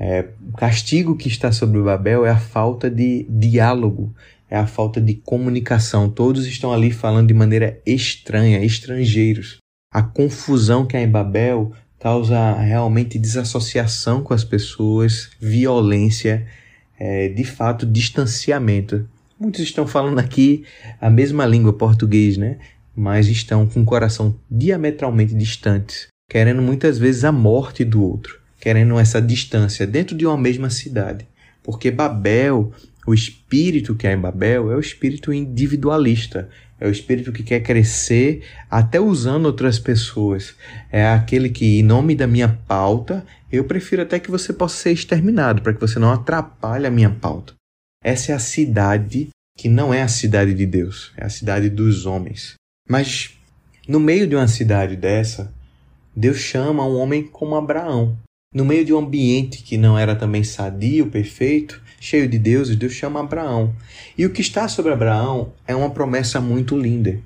É, 0.00 0.24
o 0.48 0.56
castigo 0.56 1.14
que 1.14 1.28
está 1.28 1.52
sobre 1.52 1.80
Babel 1.82 2.24
é 2.24 2.30
a 2.30 2.38
falta 2.38 2.90
de 2.90 3.26
diálogo, 3.28 4.14
é 4.48 4.56
a 4.56 4.66
falta 4.66 4.98
de 4.98 5.14
comunicação. 5.14 6.08
Todos 6.08 6.46
estão 6.46 6.72
ali 6.72 6.90
falando 6.90 7.28
de 7.28 7.34
maneira 7.34 7.78
estranha, 7.84 8.64
estrangeiros. 8.64 9.58
A 9.92 10.02
confusão 10.02 10.86
que 10.86 10.96
há 10.96 11.02
em 11.02 11.08
Babel 11.08 11.72
causa 11.98 12.54
realmente 12.54 13.18
desassociação 13.18 14.22
com 14.22 14.32
as 14.32 14.44
pessoas, 14.44 15.30
violência, 15.40 16.46
é, 16.98 17.28
de 17.28 17.44
fato, 17.44 17.84
distanciamento. 17.84 19.08
Muitos 19.38 19.60
estão 19.60 19.86
falando 19.86 20.18
aqui 20.18 20.64
a 21.00 21.10
mesma 21.10 21.46
língua 21.46 21.72
português, 21.72 22.36
né? 22.36 22.58
Mas 22.94 23.28
estão 23.28 23.66
com 23.66 23.82
o 23.82 23.84
coração 23.84 24.34
diametralmente 24.50 25.34
distantes, 25.34 26.08
querendo 26.28 26.60
muitas 26.60 26.98
vezes 26.98 27.24
a 27.24 27.30
morte 27.30 27.84
do 27.84 28.02
outro, 28.02 28.40
querendo 28.60 28.98
essa 28.98 29.22
distância 29.22 29.86
dentro 29.86 30.16
de 30.16 30.26
uma 30.26 30.36
mesma 30.36 30.70
cidade. 30.70 31.26
Porque 31.62 31.90
Babel 31.90 32.72
o 33.08 33.14
espírito 33.14 33.94
que 33.94 34.06
há 34.06 34.12
em 34.12 34.20
Babel 34.20 34.70
é 34.70 34.76
o 34.76 34.80
espírito 34.80 35.32
individualista, 35.32 36.50
é 36.80 36.86
o 36.86 36.90
espírito 36.90 37.32
que 37.32 37.42
quer 37.42 37.60
crescer 37.60 38.44
até 38.70 39.00
usando 39.00 39.46
outras 39.46 39.78
pessoas. 39.78 40.54
É 40.90 41.06
aquele 41.06 41.48
que, 41.48 41.80
em 41.80 41.82
nome 41.82 42.14
da 42.14 42.26
minha 42.26 42.48
pauta, 42.66 43.26
eu 43.50 43.64
prefiro 43.64 44.02
até 44.02 44.18
que 44.20 44.30
você 44.30 44.52
possa 44.52 44.76
ser 44.76 44.92
exterminado, 44.92 45.62
para 45.62 45.72
que 45.74 45.80
você 45.80 45.98
não 45.98 46.12
atrapalhe 46.12 46.86
a 46.86 46.90
minha 46.90 47.10
pauta. 47.10 47.54
Essa 48.02 48.32
é 48.32 48.34
a 48.34 48.38
cidade 48.38 49.28
que 49.56 49.68
não 49.68 49.92
é 49.92 50.02
a 50.02 50.08
cidade 50.08 50.54
de 50.54 50.64
Deus, 50.64 51.12
é 51.16 51.24
a 51.24 51.28
cidade 51.28 51.68
dos 51.68 52.06
homens. 52.06 52.54
Mas 52.88 53.36
no 53.88 53.98
meio 53.98 54.26
de 54.26 54.36
uma 54.36 54.46
cidade 54.46 54.94
dessa, 54.94 55.52
Deus 56.14 56.38
chama 56.38 56.86
um 56.86 56.96
homem 56.96 57.24
como 57.24 57.56
Abraão. 57.56 58.16
No 58.54 58.64
meio 58.64 58.84
de 58.84 58.94
um 58.94 58.98
ambiente 58.98 59.62
que 59.62 59.76
não 59.76 59.98
era 59.98 60.14
também 60.14 60.44
sadio, 60.44 61.10
perfeito, 61.10 61.82
cheio 62.00 62.28
de 62.28 62.38
deuses, 62.38 62.76
Deus 62.76 62.92
chama 62.92 63.20
Abraão. 63.20 63.74
E 64.16 64.24
o 64.24 64.30
que 64.30 64.40
está 64.40 64.68
sobre 64.68 64.92
Abraão 64.92 65.52
é 65.66 65.74
uma 65.74 65.90
promessa 65.90 66.40
muito 66.40 66.78
linda, 66.78 67.18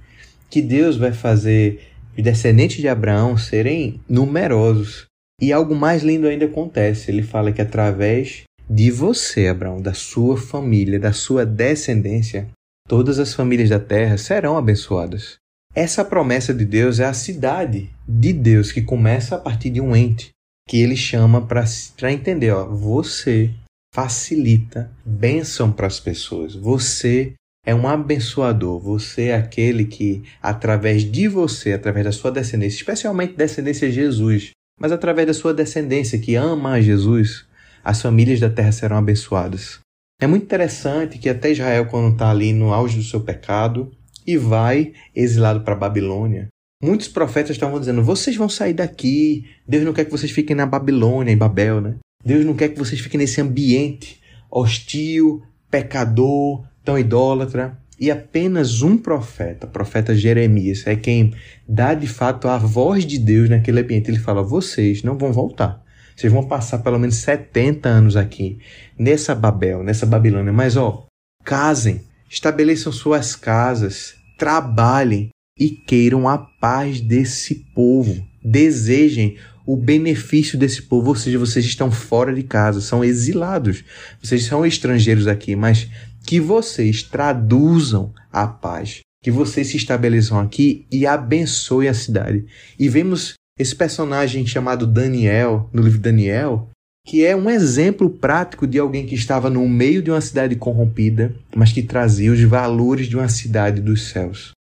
que 0.49 0.63
Deus 0.63 0.97
vai 0.97 1.13
fazer 1.13 1.89
os 2.17 2.23
descendentes 2.23 2.79
de 2.79 2.89
Abraão 2.89 3.37
serem 3.37 4.01
numerosos. 4.09 5.07
E 5.41 5.53
algo 5.53 5.75
mais 5.75 6.03
lindo 6.03 6.29
ainda 6.29 6.45
acontece. 6.45 7.11
Ele 7.11 7.23
fala 7.23 7.53
que 7.53 7.61
através 7.61 8.43
de 8.69 8.91
você, 8.91 9.49
Abraão, 9.49 9.81
da 9.81 9.93
sua 9.93 10.37
família, 10.37 11.01
da 11.01 11.13
sua 11.13 11.45
descendência, 11.45 12.49
todas 12.89 13.19
as 13.19 13.35
famílias 13.35 13.71
da 13.71 13.81
terra 13.81 14.17
serão 14.17 14.57
abençoadas. 14.57 15.37
Essa 15.75 16.05
promessa 16.05 16.53
de 16.53 16.65
Deus 16.65 17.01
é 17.01 17.07
a 17.07 17.15
cidade 17.15 17.91
de 18.07 18.33
Deus 18.33 18.71
que 18.71 18.83
começa 18.83 19.37
a 19.37 19.39
partir 19.39 19.71
de 19.71 19.81
um 19.81 19.97
ente 19.97 20.31
que 20.69 20.81
ele 20.81 20.97
chama 20.97 21.41
para 21.41 22.13
entender, 22.13 22.51
ó, 22.51 22.67
você 22.67 23.51
facilita 23.95 24.91
bênção 25.05 25.71
para 25.71 25.87
as 25.87 26.01
pessoas. 26.01 26.55
Você 26.55 27.35
é 27.65 27.75
um 27.75 27.87
abençoador. 27.87 28.81
Você 28.81 29.25
é 29.27 29.37
aquele 29.37 29.85
que, 29.85 30.23
através 30.43 31.03
de 31.03 31.29
você, 31.29 31.73
através 31.73 32.05
da 32.05 32.13
sua 32.13 32.33
descendência, 32.33 32.79
especialmente 32.79 33.37
descendência 33.37 33.89
de 33.89 33.95
Jesus, 33.95 34.51
mas 34.81 34.91
através 34.91 35.27
da 35.27 35.35
sua 35.35 35.55
descendência 35.55 36.19
que 36.19 36.35
ama 36.35 36.73
a 36.73 36.81
Jesus, 36.81 37.47
as 37.85 38.01
famílias 38.01 38.41
da 38.41 38.51
terra 38.51 38.73
serão 38.73 38.97
abençoadas. 38.97 39.79
É 40.21 40.27
muito 40.27 40.45
interessante 40.45 41.19
que 41.19 41.29
até 41.29 41.51
Israel, 41.51 41.87
quando 41.87 42.13
está 42.13 42.31
ali 42.31 42.53
no 42.53 42.73
auge 42.73 42.97
do 42.97 43.03
seu 43.03 43.21
pecado 43.21 43.93
e 44.27 44.37
vai 44.37 44.93
exilado 45.15 45.63
para 45.63 45.75
a 45.75 45.79
Babilônia, 45.79 46.49
muitos 46.83 47.09
profetas 47.09 47.51
estavam 47.51 47.79
dizendo: 47.79 48.03
vocês 48.03 48.37
vão 48.37 48.49
sair 48.49 48.73
daqui, 48.73 49.45
Deus 49.67 49.85
não 49.85 49.93
quer 49.93 50.05
que 50.05 50.11
vocês 50.11 50.31
fiquem 50.31 50.55
na 50.55 50.65
Babilônia, 50.65 51.33
em 51.33 51.37
Babel, 51.37 51.81
né? 51.81 51.97
Deus 52.25 52.45
não 52.45 52.55
quer 52.55 52.69
que 52.69 52.79
vocês 52.79 53.01
fiquem 53.01 53.19
nesse 53.19 53.41
ambiente 53.41 54.21
hostil, 54.51 55.43
pecador, 55.71 56.65
tão 56.85 56.99
idólatra. 56.99 57.79
E 57.99 58.11
apenas 58.11 58.83
um 58.83 58.99
profeta, 58.99 59.67
o 59.67 59.71
profeta 59.71 60.15
Jeremias, 60.15 60.85
é 60.87 60.97
quem 60.97 61.33
dá 61.69 61.95
de 61.95 62.09
fato 62.09 62.49
a 62.49 62.59
voz 62.59 63.07
de 63.07 63.17
Deus 63.19 63.49
naquele 63.49 63.81
ambiente. 63.81 64.11
Ele 64.11 64.19
fala: 64.19 64.43
vocês 64.43 65.03
não 65.03 65.17
vão 65.17 65.33
voltar. 65.33 65.81
Vocês 66.17 66.33
vão 66.33 66.47
passar 66.47 66.79
pelo 66.79 66.99
menos 66.99 67.17
70 67.17 67.89
anos 67.89 68.17
aqui, 68.17 68.59
nessa 68.99 69.35
Babel, 69.35 69.83
nessa 69.83 70.05
Babilônia. 70.05 70.53
Mas 70.53 70.77
ó, 70.77 71.07
casem, 71.45 72.03
estabeleçam 72.29 72.93
suas 72.93 73.35
casas, 73.35 74.15
trabalhem 74.37 75.31
e 75.59 75.71
queiram 75.71 76.29
a 76.29 76.37
paz 76.39 77.01
desse 77.01 77.55
povo. 77.75 78.27
Desejem 78.45 79.39
o 79.67 79.77
benefício 79.77 80.59
desse 80.59 80.83
povo, 80.83 81.11
ou 81.11 81.17
seja, 81.17 81.39
vocês 81.39 81.65
estão 81.65 81.91
fora 81.91 82.35
de 82.35 82.43
casa, 82.43 82.81
são 82.81 83.05
exilados, 83.05 83.85
vocês 84.23 84.45
são 84.45 84.67
estrangeiros 84.67 85.27
aqui, 85.27 85.55
mas 85.55 85.89
que 86.25 86.41
vocês 86.41 87.03
traduzam 87.03 88.13
a 88.33 88.47
paz, 88.47 89.01
que 89.23 89.31
vocês 89.31 89.69
se 89.69 89.77
estabeleçam 89.77 90.39
aqui 90.39 90.87
e 90.91 91.07
abençoem 91.07 91.89
a 91.89 91.95
cidade. 91.95 92.45
E 92.79 92.89
vemos 92.89 93.35
esse 93.59 93.75
personagem 93.75 94.47
chamado 94.47 94.87
Daniel, 94.87 95.69
no 95.73 95.83
livro 95.83 95.99
Daniel, 95.99 96.69
que 97.07 97.25
é 97.25 97.35
um 97.35 97.51
exemplo 97.51 98.09
prático 98.09 98.67
de 98.67 98.79
alguém 98.79 99.05
que 99.05 99.15
estava 99.15 99.51
no 99.51 99.69
meio 99.69 100.03
de 100.03 100.11
uma 100.11 100.21
cidade 100.21 100.55
corrompida, 100.55 101.35
mas 101.55 101.73
que 101.73 101.83
trazia 101.83 102.33
os 102.33 102.43
valores 102.43 103.09
de 103.09 103.17
uma 103.17 103.29
cidade 103.29 103.81
dos 103.81 104.09
céus. 104.09 104.53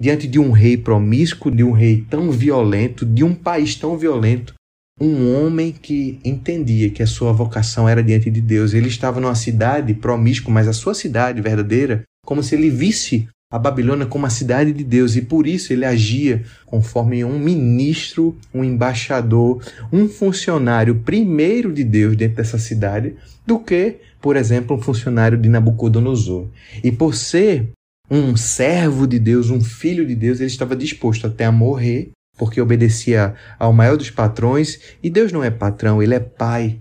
Diante 0.00 0.26
de 0.26 0.38
um 0.38 0.50
rei 0.50 0.76
promíscuo, 0.76 1.50
de 1.50 1.62
um 1.62 1.72
rei 1.72 2.04
tão 2.08 2.30
violento, 2.30 3.06
de 3.06 3.22
um 3.22 3.34
país 3.34 3.74
tão 3.76 3.96
violento, 3.96 4.54
um 5.00 5.34
homem 5.34 5.72
que 5.72 6.18
entendia 6.24 6.90
que 6.90 7.02
a 7.02 7.06
sua 7.06 7.32
vocação 7.32 7.88
era 7.88 8.02
diante 8.02 8.30
de 8.30 8.40
Deus. 8.40 8.74
Ele 8.74 8.88
estava 8.88 9.20
numa 9.20 9.34
cidade 9.34 9.94
promíscua, 9.94 10.52
mas 10.52 10.68
a 10.68 10.72
sua 10.72 10.94
cidade 10.94 11.40
verdadeira, 11.40 12.02
como 12.24 12.42
se 12.42 12.54
ele 12.54 12.70
visse 12.70 13.28
a 13.52 13.58
Babilônia 13.58 14.06
como 14.06 14.24
a 14.24 14.30
cidade 14.30 14.72
de 14.72 14.82
Deus 14.82 15.14
e 15.14 15.20
por 15.20 15.46
isso 15.46 15.74
ele 15.74 15.84
agia 15.84 16.42
conforme 16.64 17.22
um 17.22 17.38
ministro, 17.38 18.34
um 18.52 18.64
embaixador, 18.64 19.62
um 19.92 20.08
funcionário 20.08 20.94
primeiro 21.04 21.70
de 21.70 21.84
Deus 21.84 22.16
dentro 22.16 22.36
dessa 22.36 22.56
cidade 22.56 23.14
do 23.46 23.58
que, 23.58 23.96
por 24.22 24.36
exemplo, 24.36 24.74
um 24.74 24.80
funcionário 24.80 25.36
de 25.36 25.50
Nabucodonosor. 25.50 26.48
E 26.82 26.90
por 26.90 27.14
ser 27.14 27.72
um 28.14 28.36
servo 28.36 29.06
de 29.06 29.18
Deus, 29.18 29.48
um 29.48 29.62
filho 29.62 30.06
de 30.06 30.14
Deus, 30.14 30.38
ele 30.38 30.50
estava 30.50 30.76
disposto 30.76 31.26
até 31.26 31.46
a 31.46 31.52
morrer 31.52 32.10
porque 32.36 32.60
obedecia 32.60 33.34
ao 33.58 33.72
maior 33.72 33.96
dos 33.96 34.10
patrões 34.10 34.78
e 35.02 35.08
Deus 35.08 35.32
não 35.32 35.42
é 35.42 35.50
patrão, 35.50 36.02
ele 36.02 36.14
é 36.14 36.20
pai. 36.20 36.78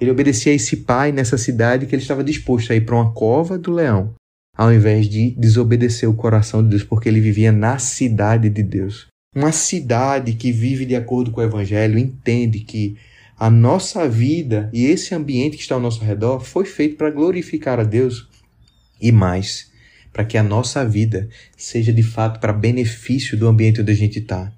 Ele 0.00 0.10
obedecia 0.10 0.52
a 0.52 0.54
esse 0.54 0.78
pai 0.78 1.12
nessa 1.12 1.36
cidade 1.36 1.84
que 1.84 1.94
ele 1.94 2.00
estava 2.00 2.24
disposto 2.24 2.72
a 2.72 2.76
ir 2.76 2.86
para 2.86 2.94
uma 2.94 3.12
cova 3.12 3.58
do 3.58 3.72
leão 3.72 4.14
ao 4.56 4.72
invés 4.72 5.08
de 5.08 5.30
desobedecer 5.32 6.08
o 6.08 6.14
coração 6.14 6.62
de 6.62 6.70
Deus, 6.70 6.82
porque 6.82 7.08
ele 7.08 7.20
vivia 7.20 7.50
na 7.50 7.78
cidade 7.78 8.50
de 8.50 8.62
Deus. 8.62 9.06
Uma 9.34 9.52
cidade 9.52 10.34
que 10.34 10.52
vive 10.52 10.84
de 10.84 10.96
acordo 10.96 11.30
com 11.30 11.40
o 11.40 11.44
Evangelho 11.44 11.98
entende 11.98 12.60
que 12.60 12.96
a 13.38 13.48
nossa 13.48 14.06
vida 14.06 14.68
e 14.72 14.84
esse 14.84 15.14
ambiente 15.14 15.56
que 15.56 15.62
está 15.62 15.76
ao 15.76 15.80
nosso 15.80 16.04
redor 16.04 16.40
foi 16.40 16.66
feito 16.66 16.96
para 16.96 17.10
glorificar 17.10 17.80
a 17.80 17.84
Deus 17.84 18.28
e 19.00 19.10
mais, 19.10 19.69
para 20.12 20.24
que 20.24 20.36
a 20.36 20.42
nossa 20.42 20.84
vida 20.84 21.28
seja 21.56 21.92
de 21.92 22.02
fato 22.02 22.40
para 22.40 22.52
benefício 22.52 23.36
do 23.36 23.46
ambiente 23.46 23.80
onde 23.80 23.92
a 23.92 23.96
gente 23.96 24.18
está. 24.18 24.52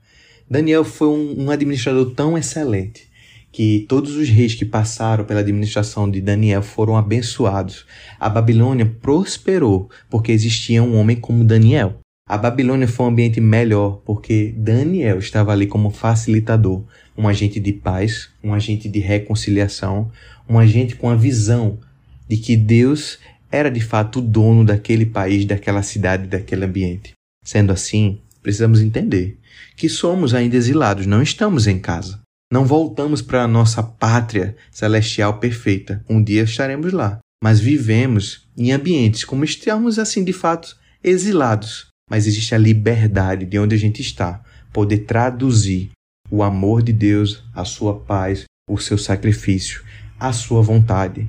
Daniel 0.48 0.84
foi 0.84 1.08
um, 1.08 1.44
um 1.44 1.50
administrador 1.50 2.10
tão 2.14 2.36
excelente 2.36 3.10
que 3.52 3.84
todos 3.86 4.16
os 4.16 4.28
reis 4.28 4.54
que 4.54 4.64
passaram 4.64 5.24
pela 5.24 5.40
administração 5.40 6.10
de 6.10 6.20
Daniel 6.20 6.62
foram 6.62 6.96
abençoados. 6.96 7.84
A 8.18 8.28
Babilônia 8.28 8.86
prosperou 9.00 9.90
porque 10.08 10.32
existia 10.32 10.82
um 10.82 10.96
homem 10.96 11.16
como 11.16 11.44
Daniel. 11.44 11.98
A 12.26 12.38
Babilônia 12.38 12.88
foi 12.88 13.04
um 13.06 13.08
ambiente 13.10 13.40
melhor 13.40 14.00
porque 14.06 14.54
Daniel 14.56 15.18
estava 15.18 15.52
ali 15.52 15.66
como 15.66 15.90
facilitador, 15.90 16.82
um 17.16 17.28
agente 17.28 17.60
de 17.60 17.74
paz, 17.74 18.30
um 18.42 18.54
agente 18.54 18.88
de 18.88 19.00
reconciliação, 19.00 20.10
um 20.48 20.58
agente 20.58 20.96
com 20.96 21.10
a 21.10 21.14
visão 21.14 21.78
de 22.26 22.38
que 22.38 22.56
Deus 22.56 23.18
era 23.52 23.70
de 23.70 23.80
fato 23.80 24.18
o 24.18 24.22
dono 24.22 24.64
daquele 24.64 25.04
país, 25.04 25.44
daquela 25.44 25.82
cidade, 25.82 26.26
daquele 26.26 26.64
ambiente. 26.64 27.12
Sendo 27.44 27.70
assim, 27.70 28.18
precisamos 28.42 28.80
entender 28.80 29.38
que 29.76 29.88
somos 29.88 30.32
ainda 30.32 30.56
exilados, 30.56 31.06
não 31.06 31.22
estamos 31.22 31.66
em 31.66 31.78
casa. 31.78 32.20
Não 32.50 32.64
voltamos 32.64 33.20
para 33.22 33.42
a 33.42 33.48
nossa 33.48 33.82
pátria 33.82 34.56
celestial 34.70 35.38
perfeita. 35.38 36.04
Um 36.08 36.22
dia 36.22 36.42
estaremos 36.42 36.92
lá. 36.92 37.18
Mas 37.42 37.60
vivemos 37.60 38.46
em 38.56 38.72
ambientes 38.72 39.24
como 39.24 39.44
estamos 39.44 39.98
assim 39.98 40.22
de 40.24 40.32
fato 40.32 40.76
exilados. 41.02 41.88
Mas 42.10 42.26
existe 42.26 42.54
a 42.54 42.58
liberdade 42.58 43.46
de 43.46 43.58
onde 43.58 43.74
a 43.74 43.78
gente 43.78 44.00
está, 44.02 44.42
poder 44.72 44.98
traduzir 44.98 45.90
o 46.30 46.42
amor 46.42 46.82
de 46.82 46.92
Deus, 46.92 47.42
a 47.54 47.64
sua 47.64 47.98
paz, 47.98 48.44
o 48.68 48.78
seu 48.78 48.96
sacrifício, 48.96 49.82
a 50.18 50.32
sua 50.32 50.62
vontade. 50.62 51.28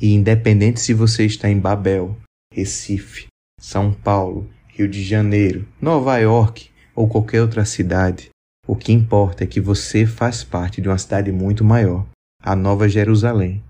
E 0.00 0.14
independente 0.14 0.80
se 0.80 0.94
você 0.94 1.26
está 1.26 1.50
em 1.50 1.58
Babel, 1.58 2.16
Recife, 2.54 3.26
São 3.60 3.92
Paulo, 3.92 4.48
Rio 4.68 4.88
de 4.88 5.02
Janeiro, 5.02 5.66
Nova 5.80 6.16
York 6.18 6.70
ou 6.94 7.08
qualquer 7.08 7.42
outra 7.42 7.64
cidade, 7.64 8.28
o 8.66 8.76
que 8.76 8.92
importa 8.92 9.42
é 9.42 9.46
que 9.46 9.60
você 9.60 10.06
faz 10.06 10.44
parte 10.44 10.80
de 10.80 10.88
uma 10.88 10.98
cidade 10.98 11.32
muito 11.32 11.64
maior, 11.64 12.06
a 12.40 12.54
Nova 12.54 12.88
Jerusalém, 12.88 13.64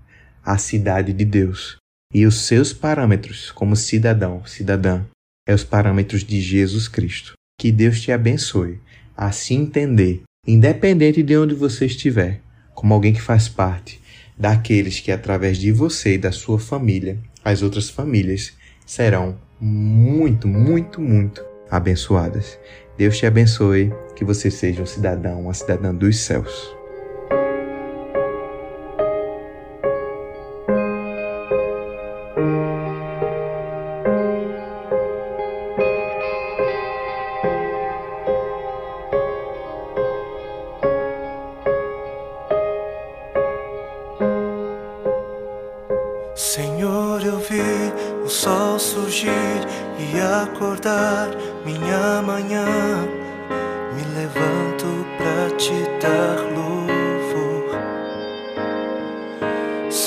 a 0.45 0.57
cidade 0.57 1.13
de 1.13 1.25
Deus. 1.25 1.77
E 2.13 2.25
os 2.25 2.41
seus 2.41 2.73
parâmetros 2.73 3.51
como 3.51 3.75
cidadão, 3.75 4.45
cidadã, 4.45 5.03
é 5.47 5.53
os 5.53 5.63
parâmetros 5.63 6.23
de 6.23 6.41
Jesus 6.41 6.87
Cristo. 6.87 7.33
Que 7.59 7.71
Deus 7.71 8.01
te 8.01 8.11
abençoe 8.11 8.79
a 9.17 9.31
se 9.31 9.53
entender, 9.53 10.21
independente 10.45 11.23
de 11.23 11.37
onde 11.37 11.55
você 11.55 11.85
estiver, 11.85 12.41
como 12.75 12.93
alguém 12.93 13.13
que 13.13 13.21
faz 13.21 13.49
parte 13.49 13.98
daqueles 14.39 15.01
que, 15.01 15.11
através 15.11 15.57
de 15.57 15.71
você 15.71 16.13
e 16.13 16.17
da 16.17 16.31
sua 16.31 16.57
família, 16.57 17.19
as 17.43 17.61
outras 17.61 17.89
famílias 17.89 18.53
serão 18.85 19.37
muito, 19.59 20.47
muito, 20.47 21.01
muito 21.01 21.43
abençoadas. 21.69 22.57
Deus 22.97 23.17
te 23.17 23.25
abençoe, 23.25 23.93
que 24.15 24.23
você 24.23 24.49
seja 24.49 24.81
um 24.81 24.85
cidadão, 24.85 25.41
uma 25.41 25.53
cidadã 25.53 25.93
dos 25.93 26.17
céus. 26.19 26.78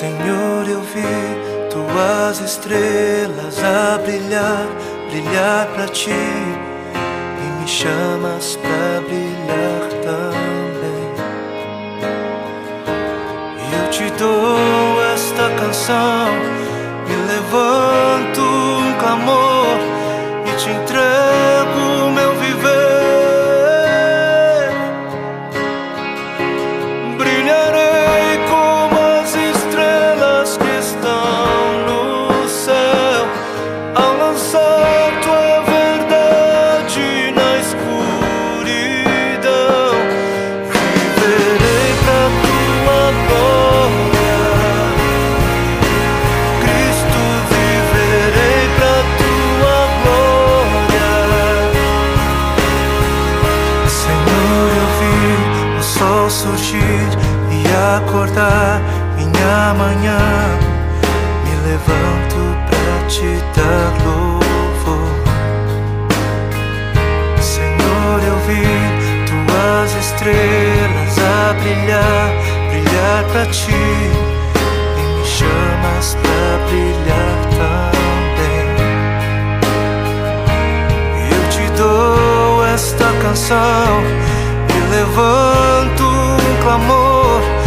Senhor, 0.03 0.69
eu 0.69 0.81
vi 0.81 1.71
tuas 1.71 2.41
estrelas 2.41 3.57
a 3.63 3.99
brilhar, 3.99 4.67
brilhar 5.09 5.69
para 5.69 5.87
ti 5.87 6.11
e 6.11 7.61
me 7.61 7.69
chamas 7.69 8.57
para 8.57 9.01
brilhar 9.03 9.89
também. 10.03 11.15
Eu 13.81 13.91
te 13.91 14.11
dou 14.19 15.05
esta 15.15 15.49
canção, 15.51 16.33
me 17.07 17.15
levanto 17.33 18.41
um 18.41 18.99
clamor 18.99 19.79
e 20.49 20.57
te 20.57 20.69
entrego. 20.69 21.52
surgir 56.43 57.07
e 57.51 57.63
acordar 57.97 58.81
minha 59.17 59.75
manhã. 59.75 60.19
Me 61.45 61.55
levanto 61.69 62.41
pra 62.69 63.07
te 63.07 63.31
dar 63.57 63.91
louvor. 64.05 65.13
Senhor, 67.41 68.19
eu 68.27 68.39
vi 68.49 68.67
tuas 69.29 69.91
estrelas 70.05 71.15
a 71.19 71.53
brilhar, 71.61 72.27
brilhar 72.71 73.23
pra 73.31 73.45
ti. 73.47 73.85
E 74.99 75.03
me 75.19 75.25
chamas 75.25 76.17
pra 76.23 76.45
brilhar 76.67 77.39
também. 77.61 78.67
Eu 81.31 81.43
te 81.51 81.65
dou 81.77 82.67
esta 82.67 83.09
canção 83.23 83.93
e 84.69 84.77
levanto 84.91 86.02
amor. 86.65 87.62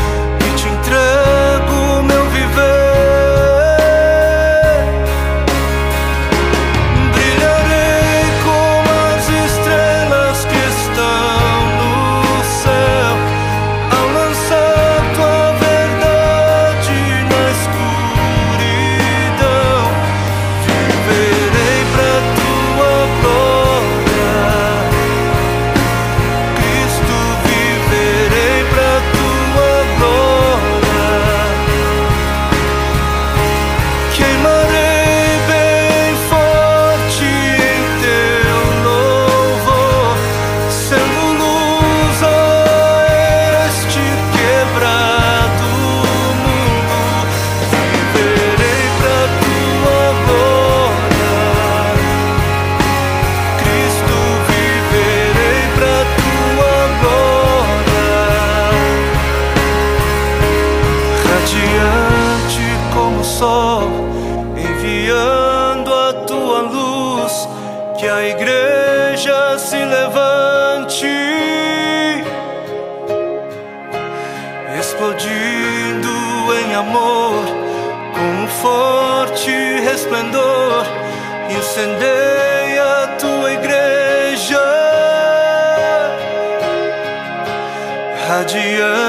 adieu. 88.45 89.04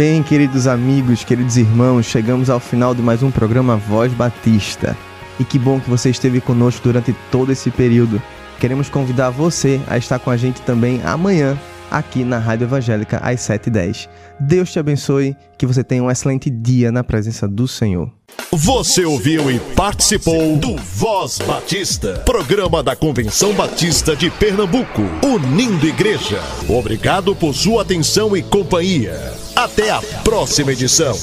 Bem, 0.00 0.22
queridos 0.22 0.66
amigos, 0.66 1.24
queridos 1.24 1.58
irmãos, 1.58 2.06
chegamos 2.06 2.48
ao 2.48 2.58
final 2.58 2.94
de 2.94 3.02
mais 3.02 3.22
um 3.22 3.30
programa 3.30 3.76
Voz 3.76 4.10
Batista. 4.14 4.96
E 5.38 5.44
que 5.44 5.58
bom 5.58 5.78
que 5.78 5.90
você 5.90 6.08
esteve 6.08 6.40
conosco 6.40 6.84
durante 6.84 7.14
todo 7.30 7.52
esse 7.52 7.70
período. 7.70 8.22
Queremos 8.58 8.88
convidar 8.88 9.28
você 9.28 9.78
a 9.86 9.98
estar 9.98 10.18
com 10.18 10.30
a 10.30 10.38
gente 10.38 10.62
também 10.62 11.02
amanhã, 11.04 11.54
aqui 11.90 12.24
na 12.24 12.38
Rádio 12.38 12.64
Evangélica, 12.64 13.18
às 13.18 13.40
7h10. 13.40 14.08
Deus 14.40 14.72
te 14.72 14.78
abençoe, 14.78 15.36
que 15.58 15.66
você 15.66 15.84
tenha 15.84 16.02
um 16.02 16.10
excelente 16.10 16.48
dia 16.48 16.90
na 16.90 17.04
presença 17.04 17.46
do 17.46 17.68
Senhor. 17.68 18.10
Você 18.50 19.04
ouviu 19.04 19.50
e 19.50 19.60
participou 19.76 20.56
do 20.56 20.78
Voz 20.78 21.38
Batista, 21.46 22.22
programa 22.24 22.82
da 22.82 22.96
Convenção 22.96 23.52
Batista 23.52 24.16
de 24.16 24.30
Pernambuco, 24.30 25.02
unindo 25.22 25.86
igreja. 25.86 26.40
Obrigado 26.66 27.36
por 27.36 27.54
sua 27.54 27.82
atenção 27.82 28.34
e 28.34 28.42
companhia. 28.42 29.49
Até 29.62 29.90
a 29.90 30.00
próxima 30.24 30.72
edição. 30.72 31.14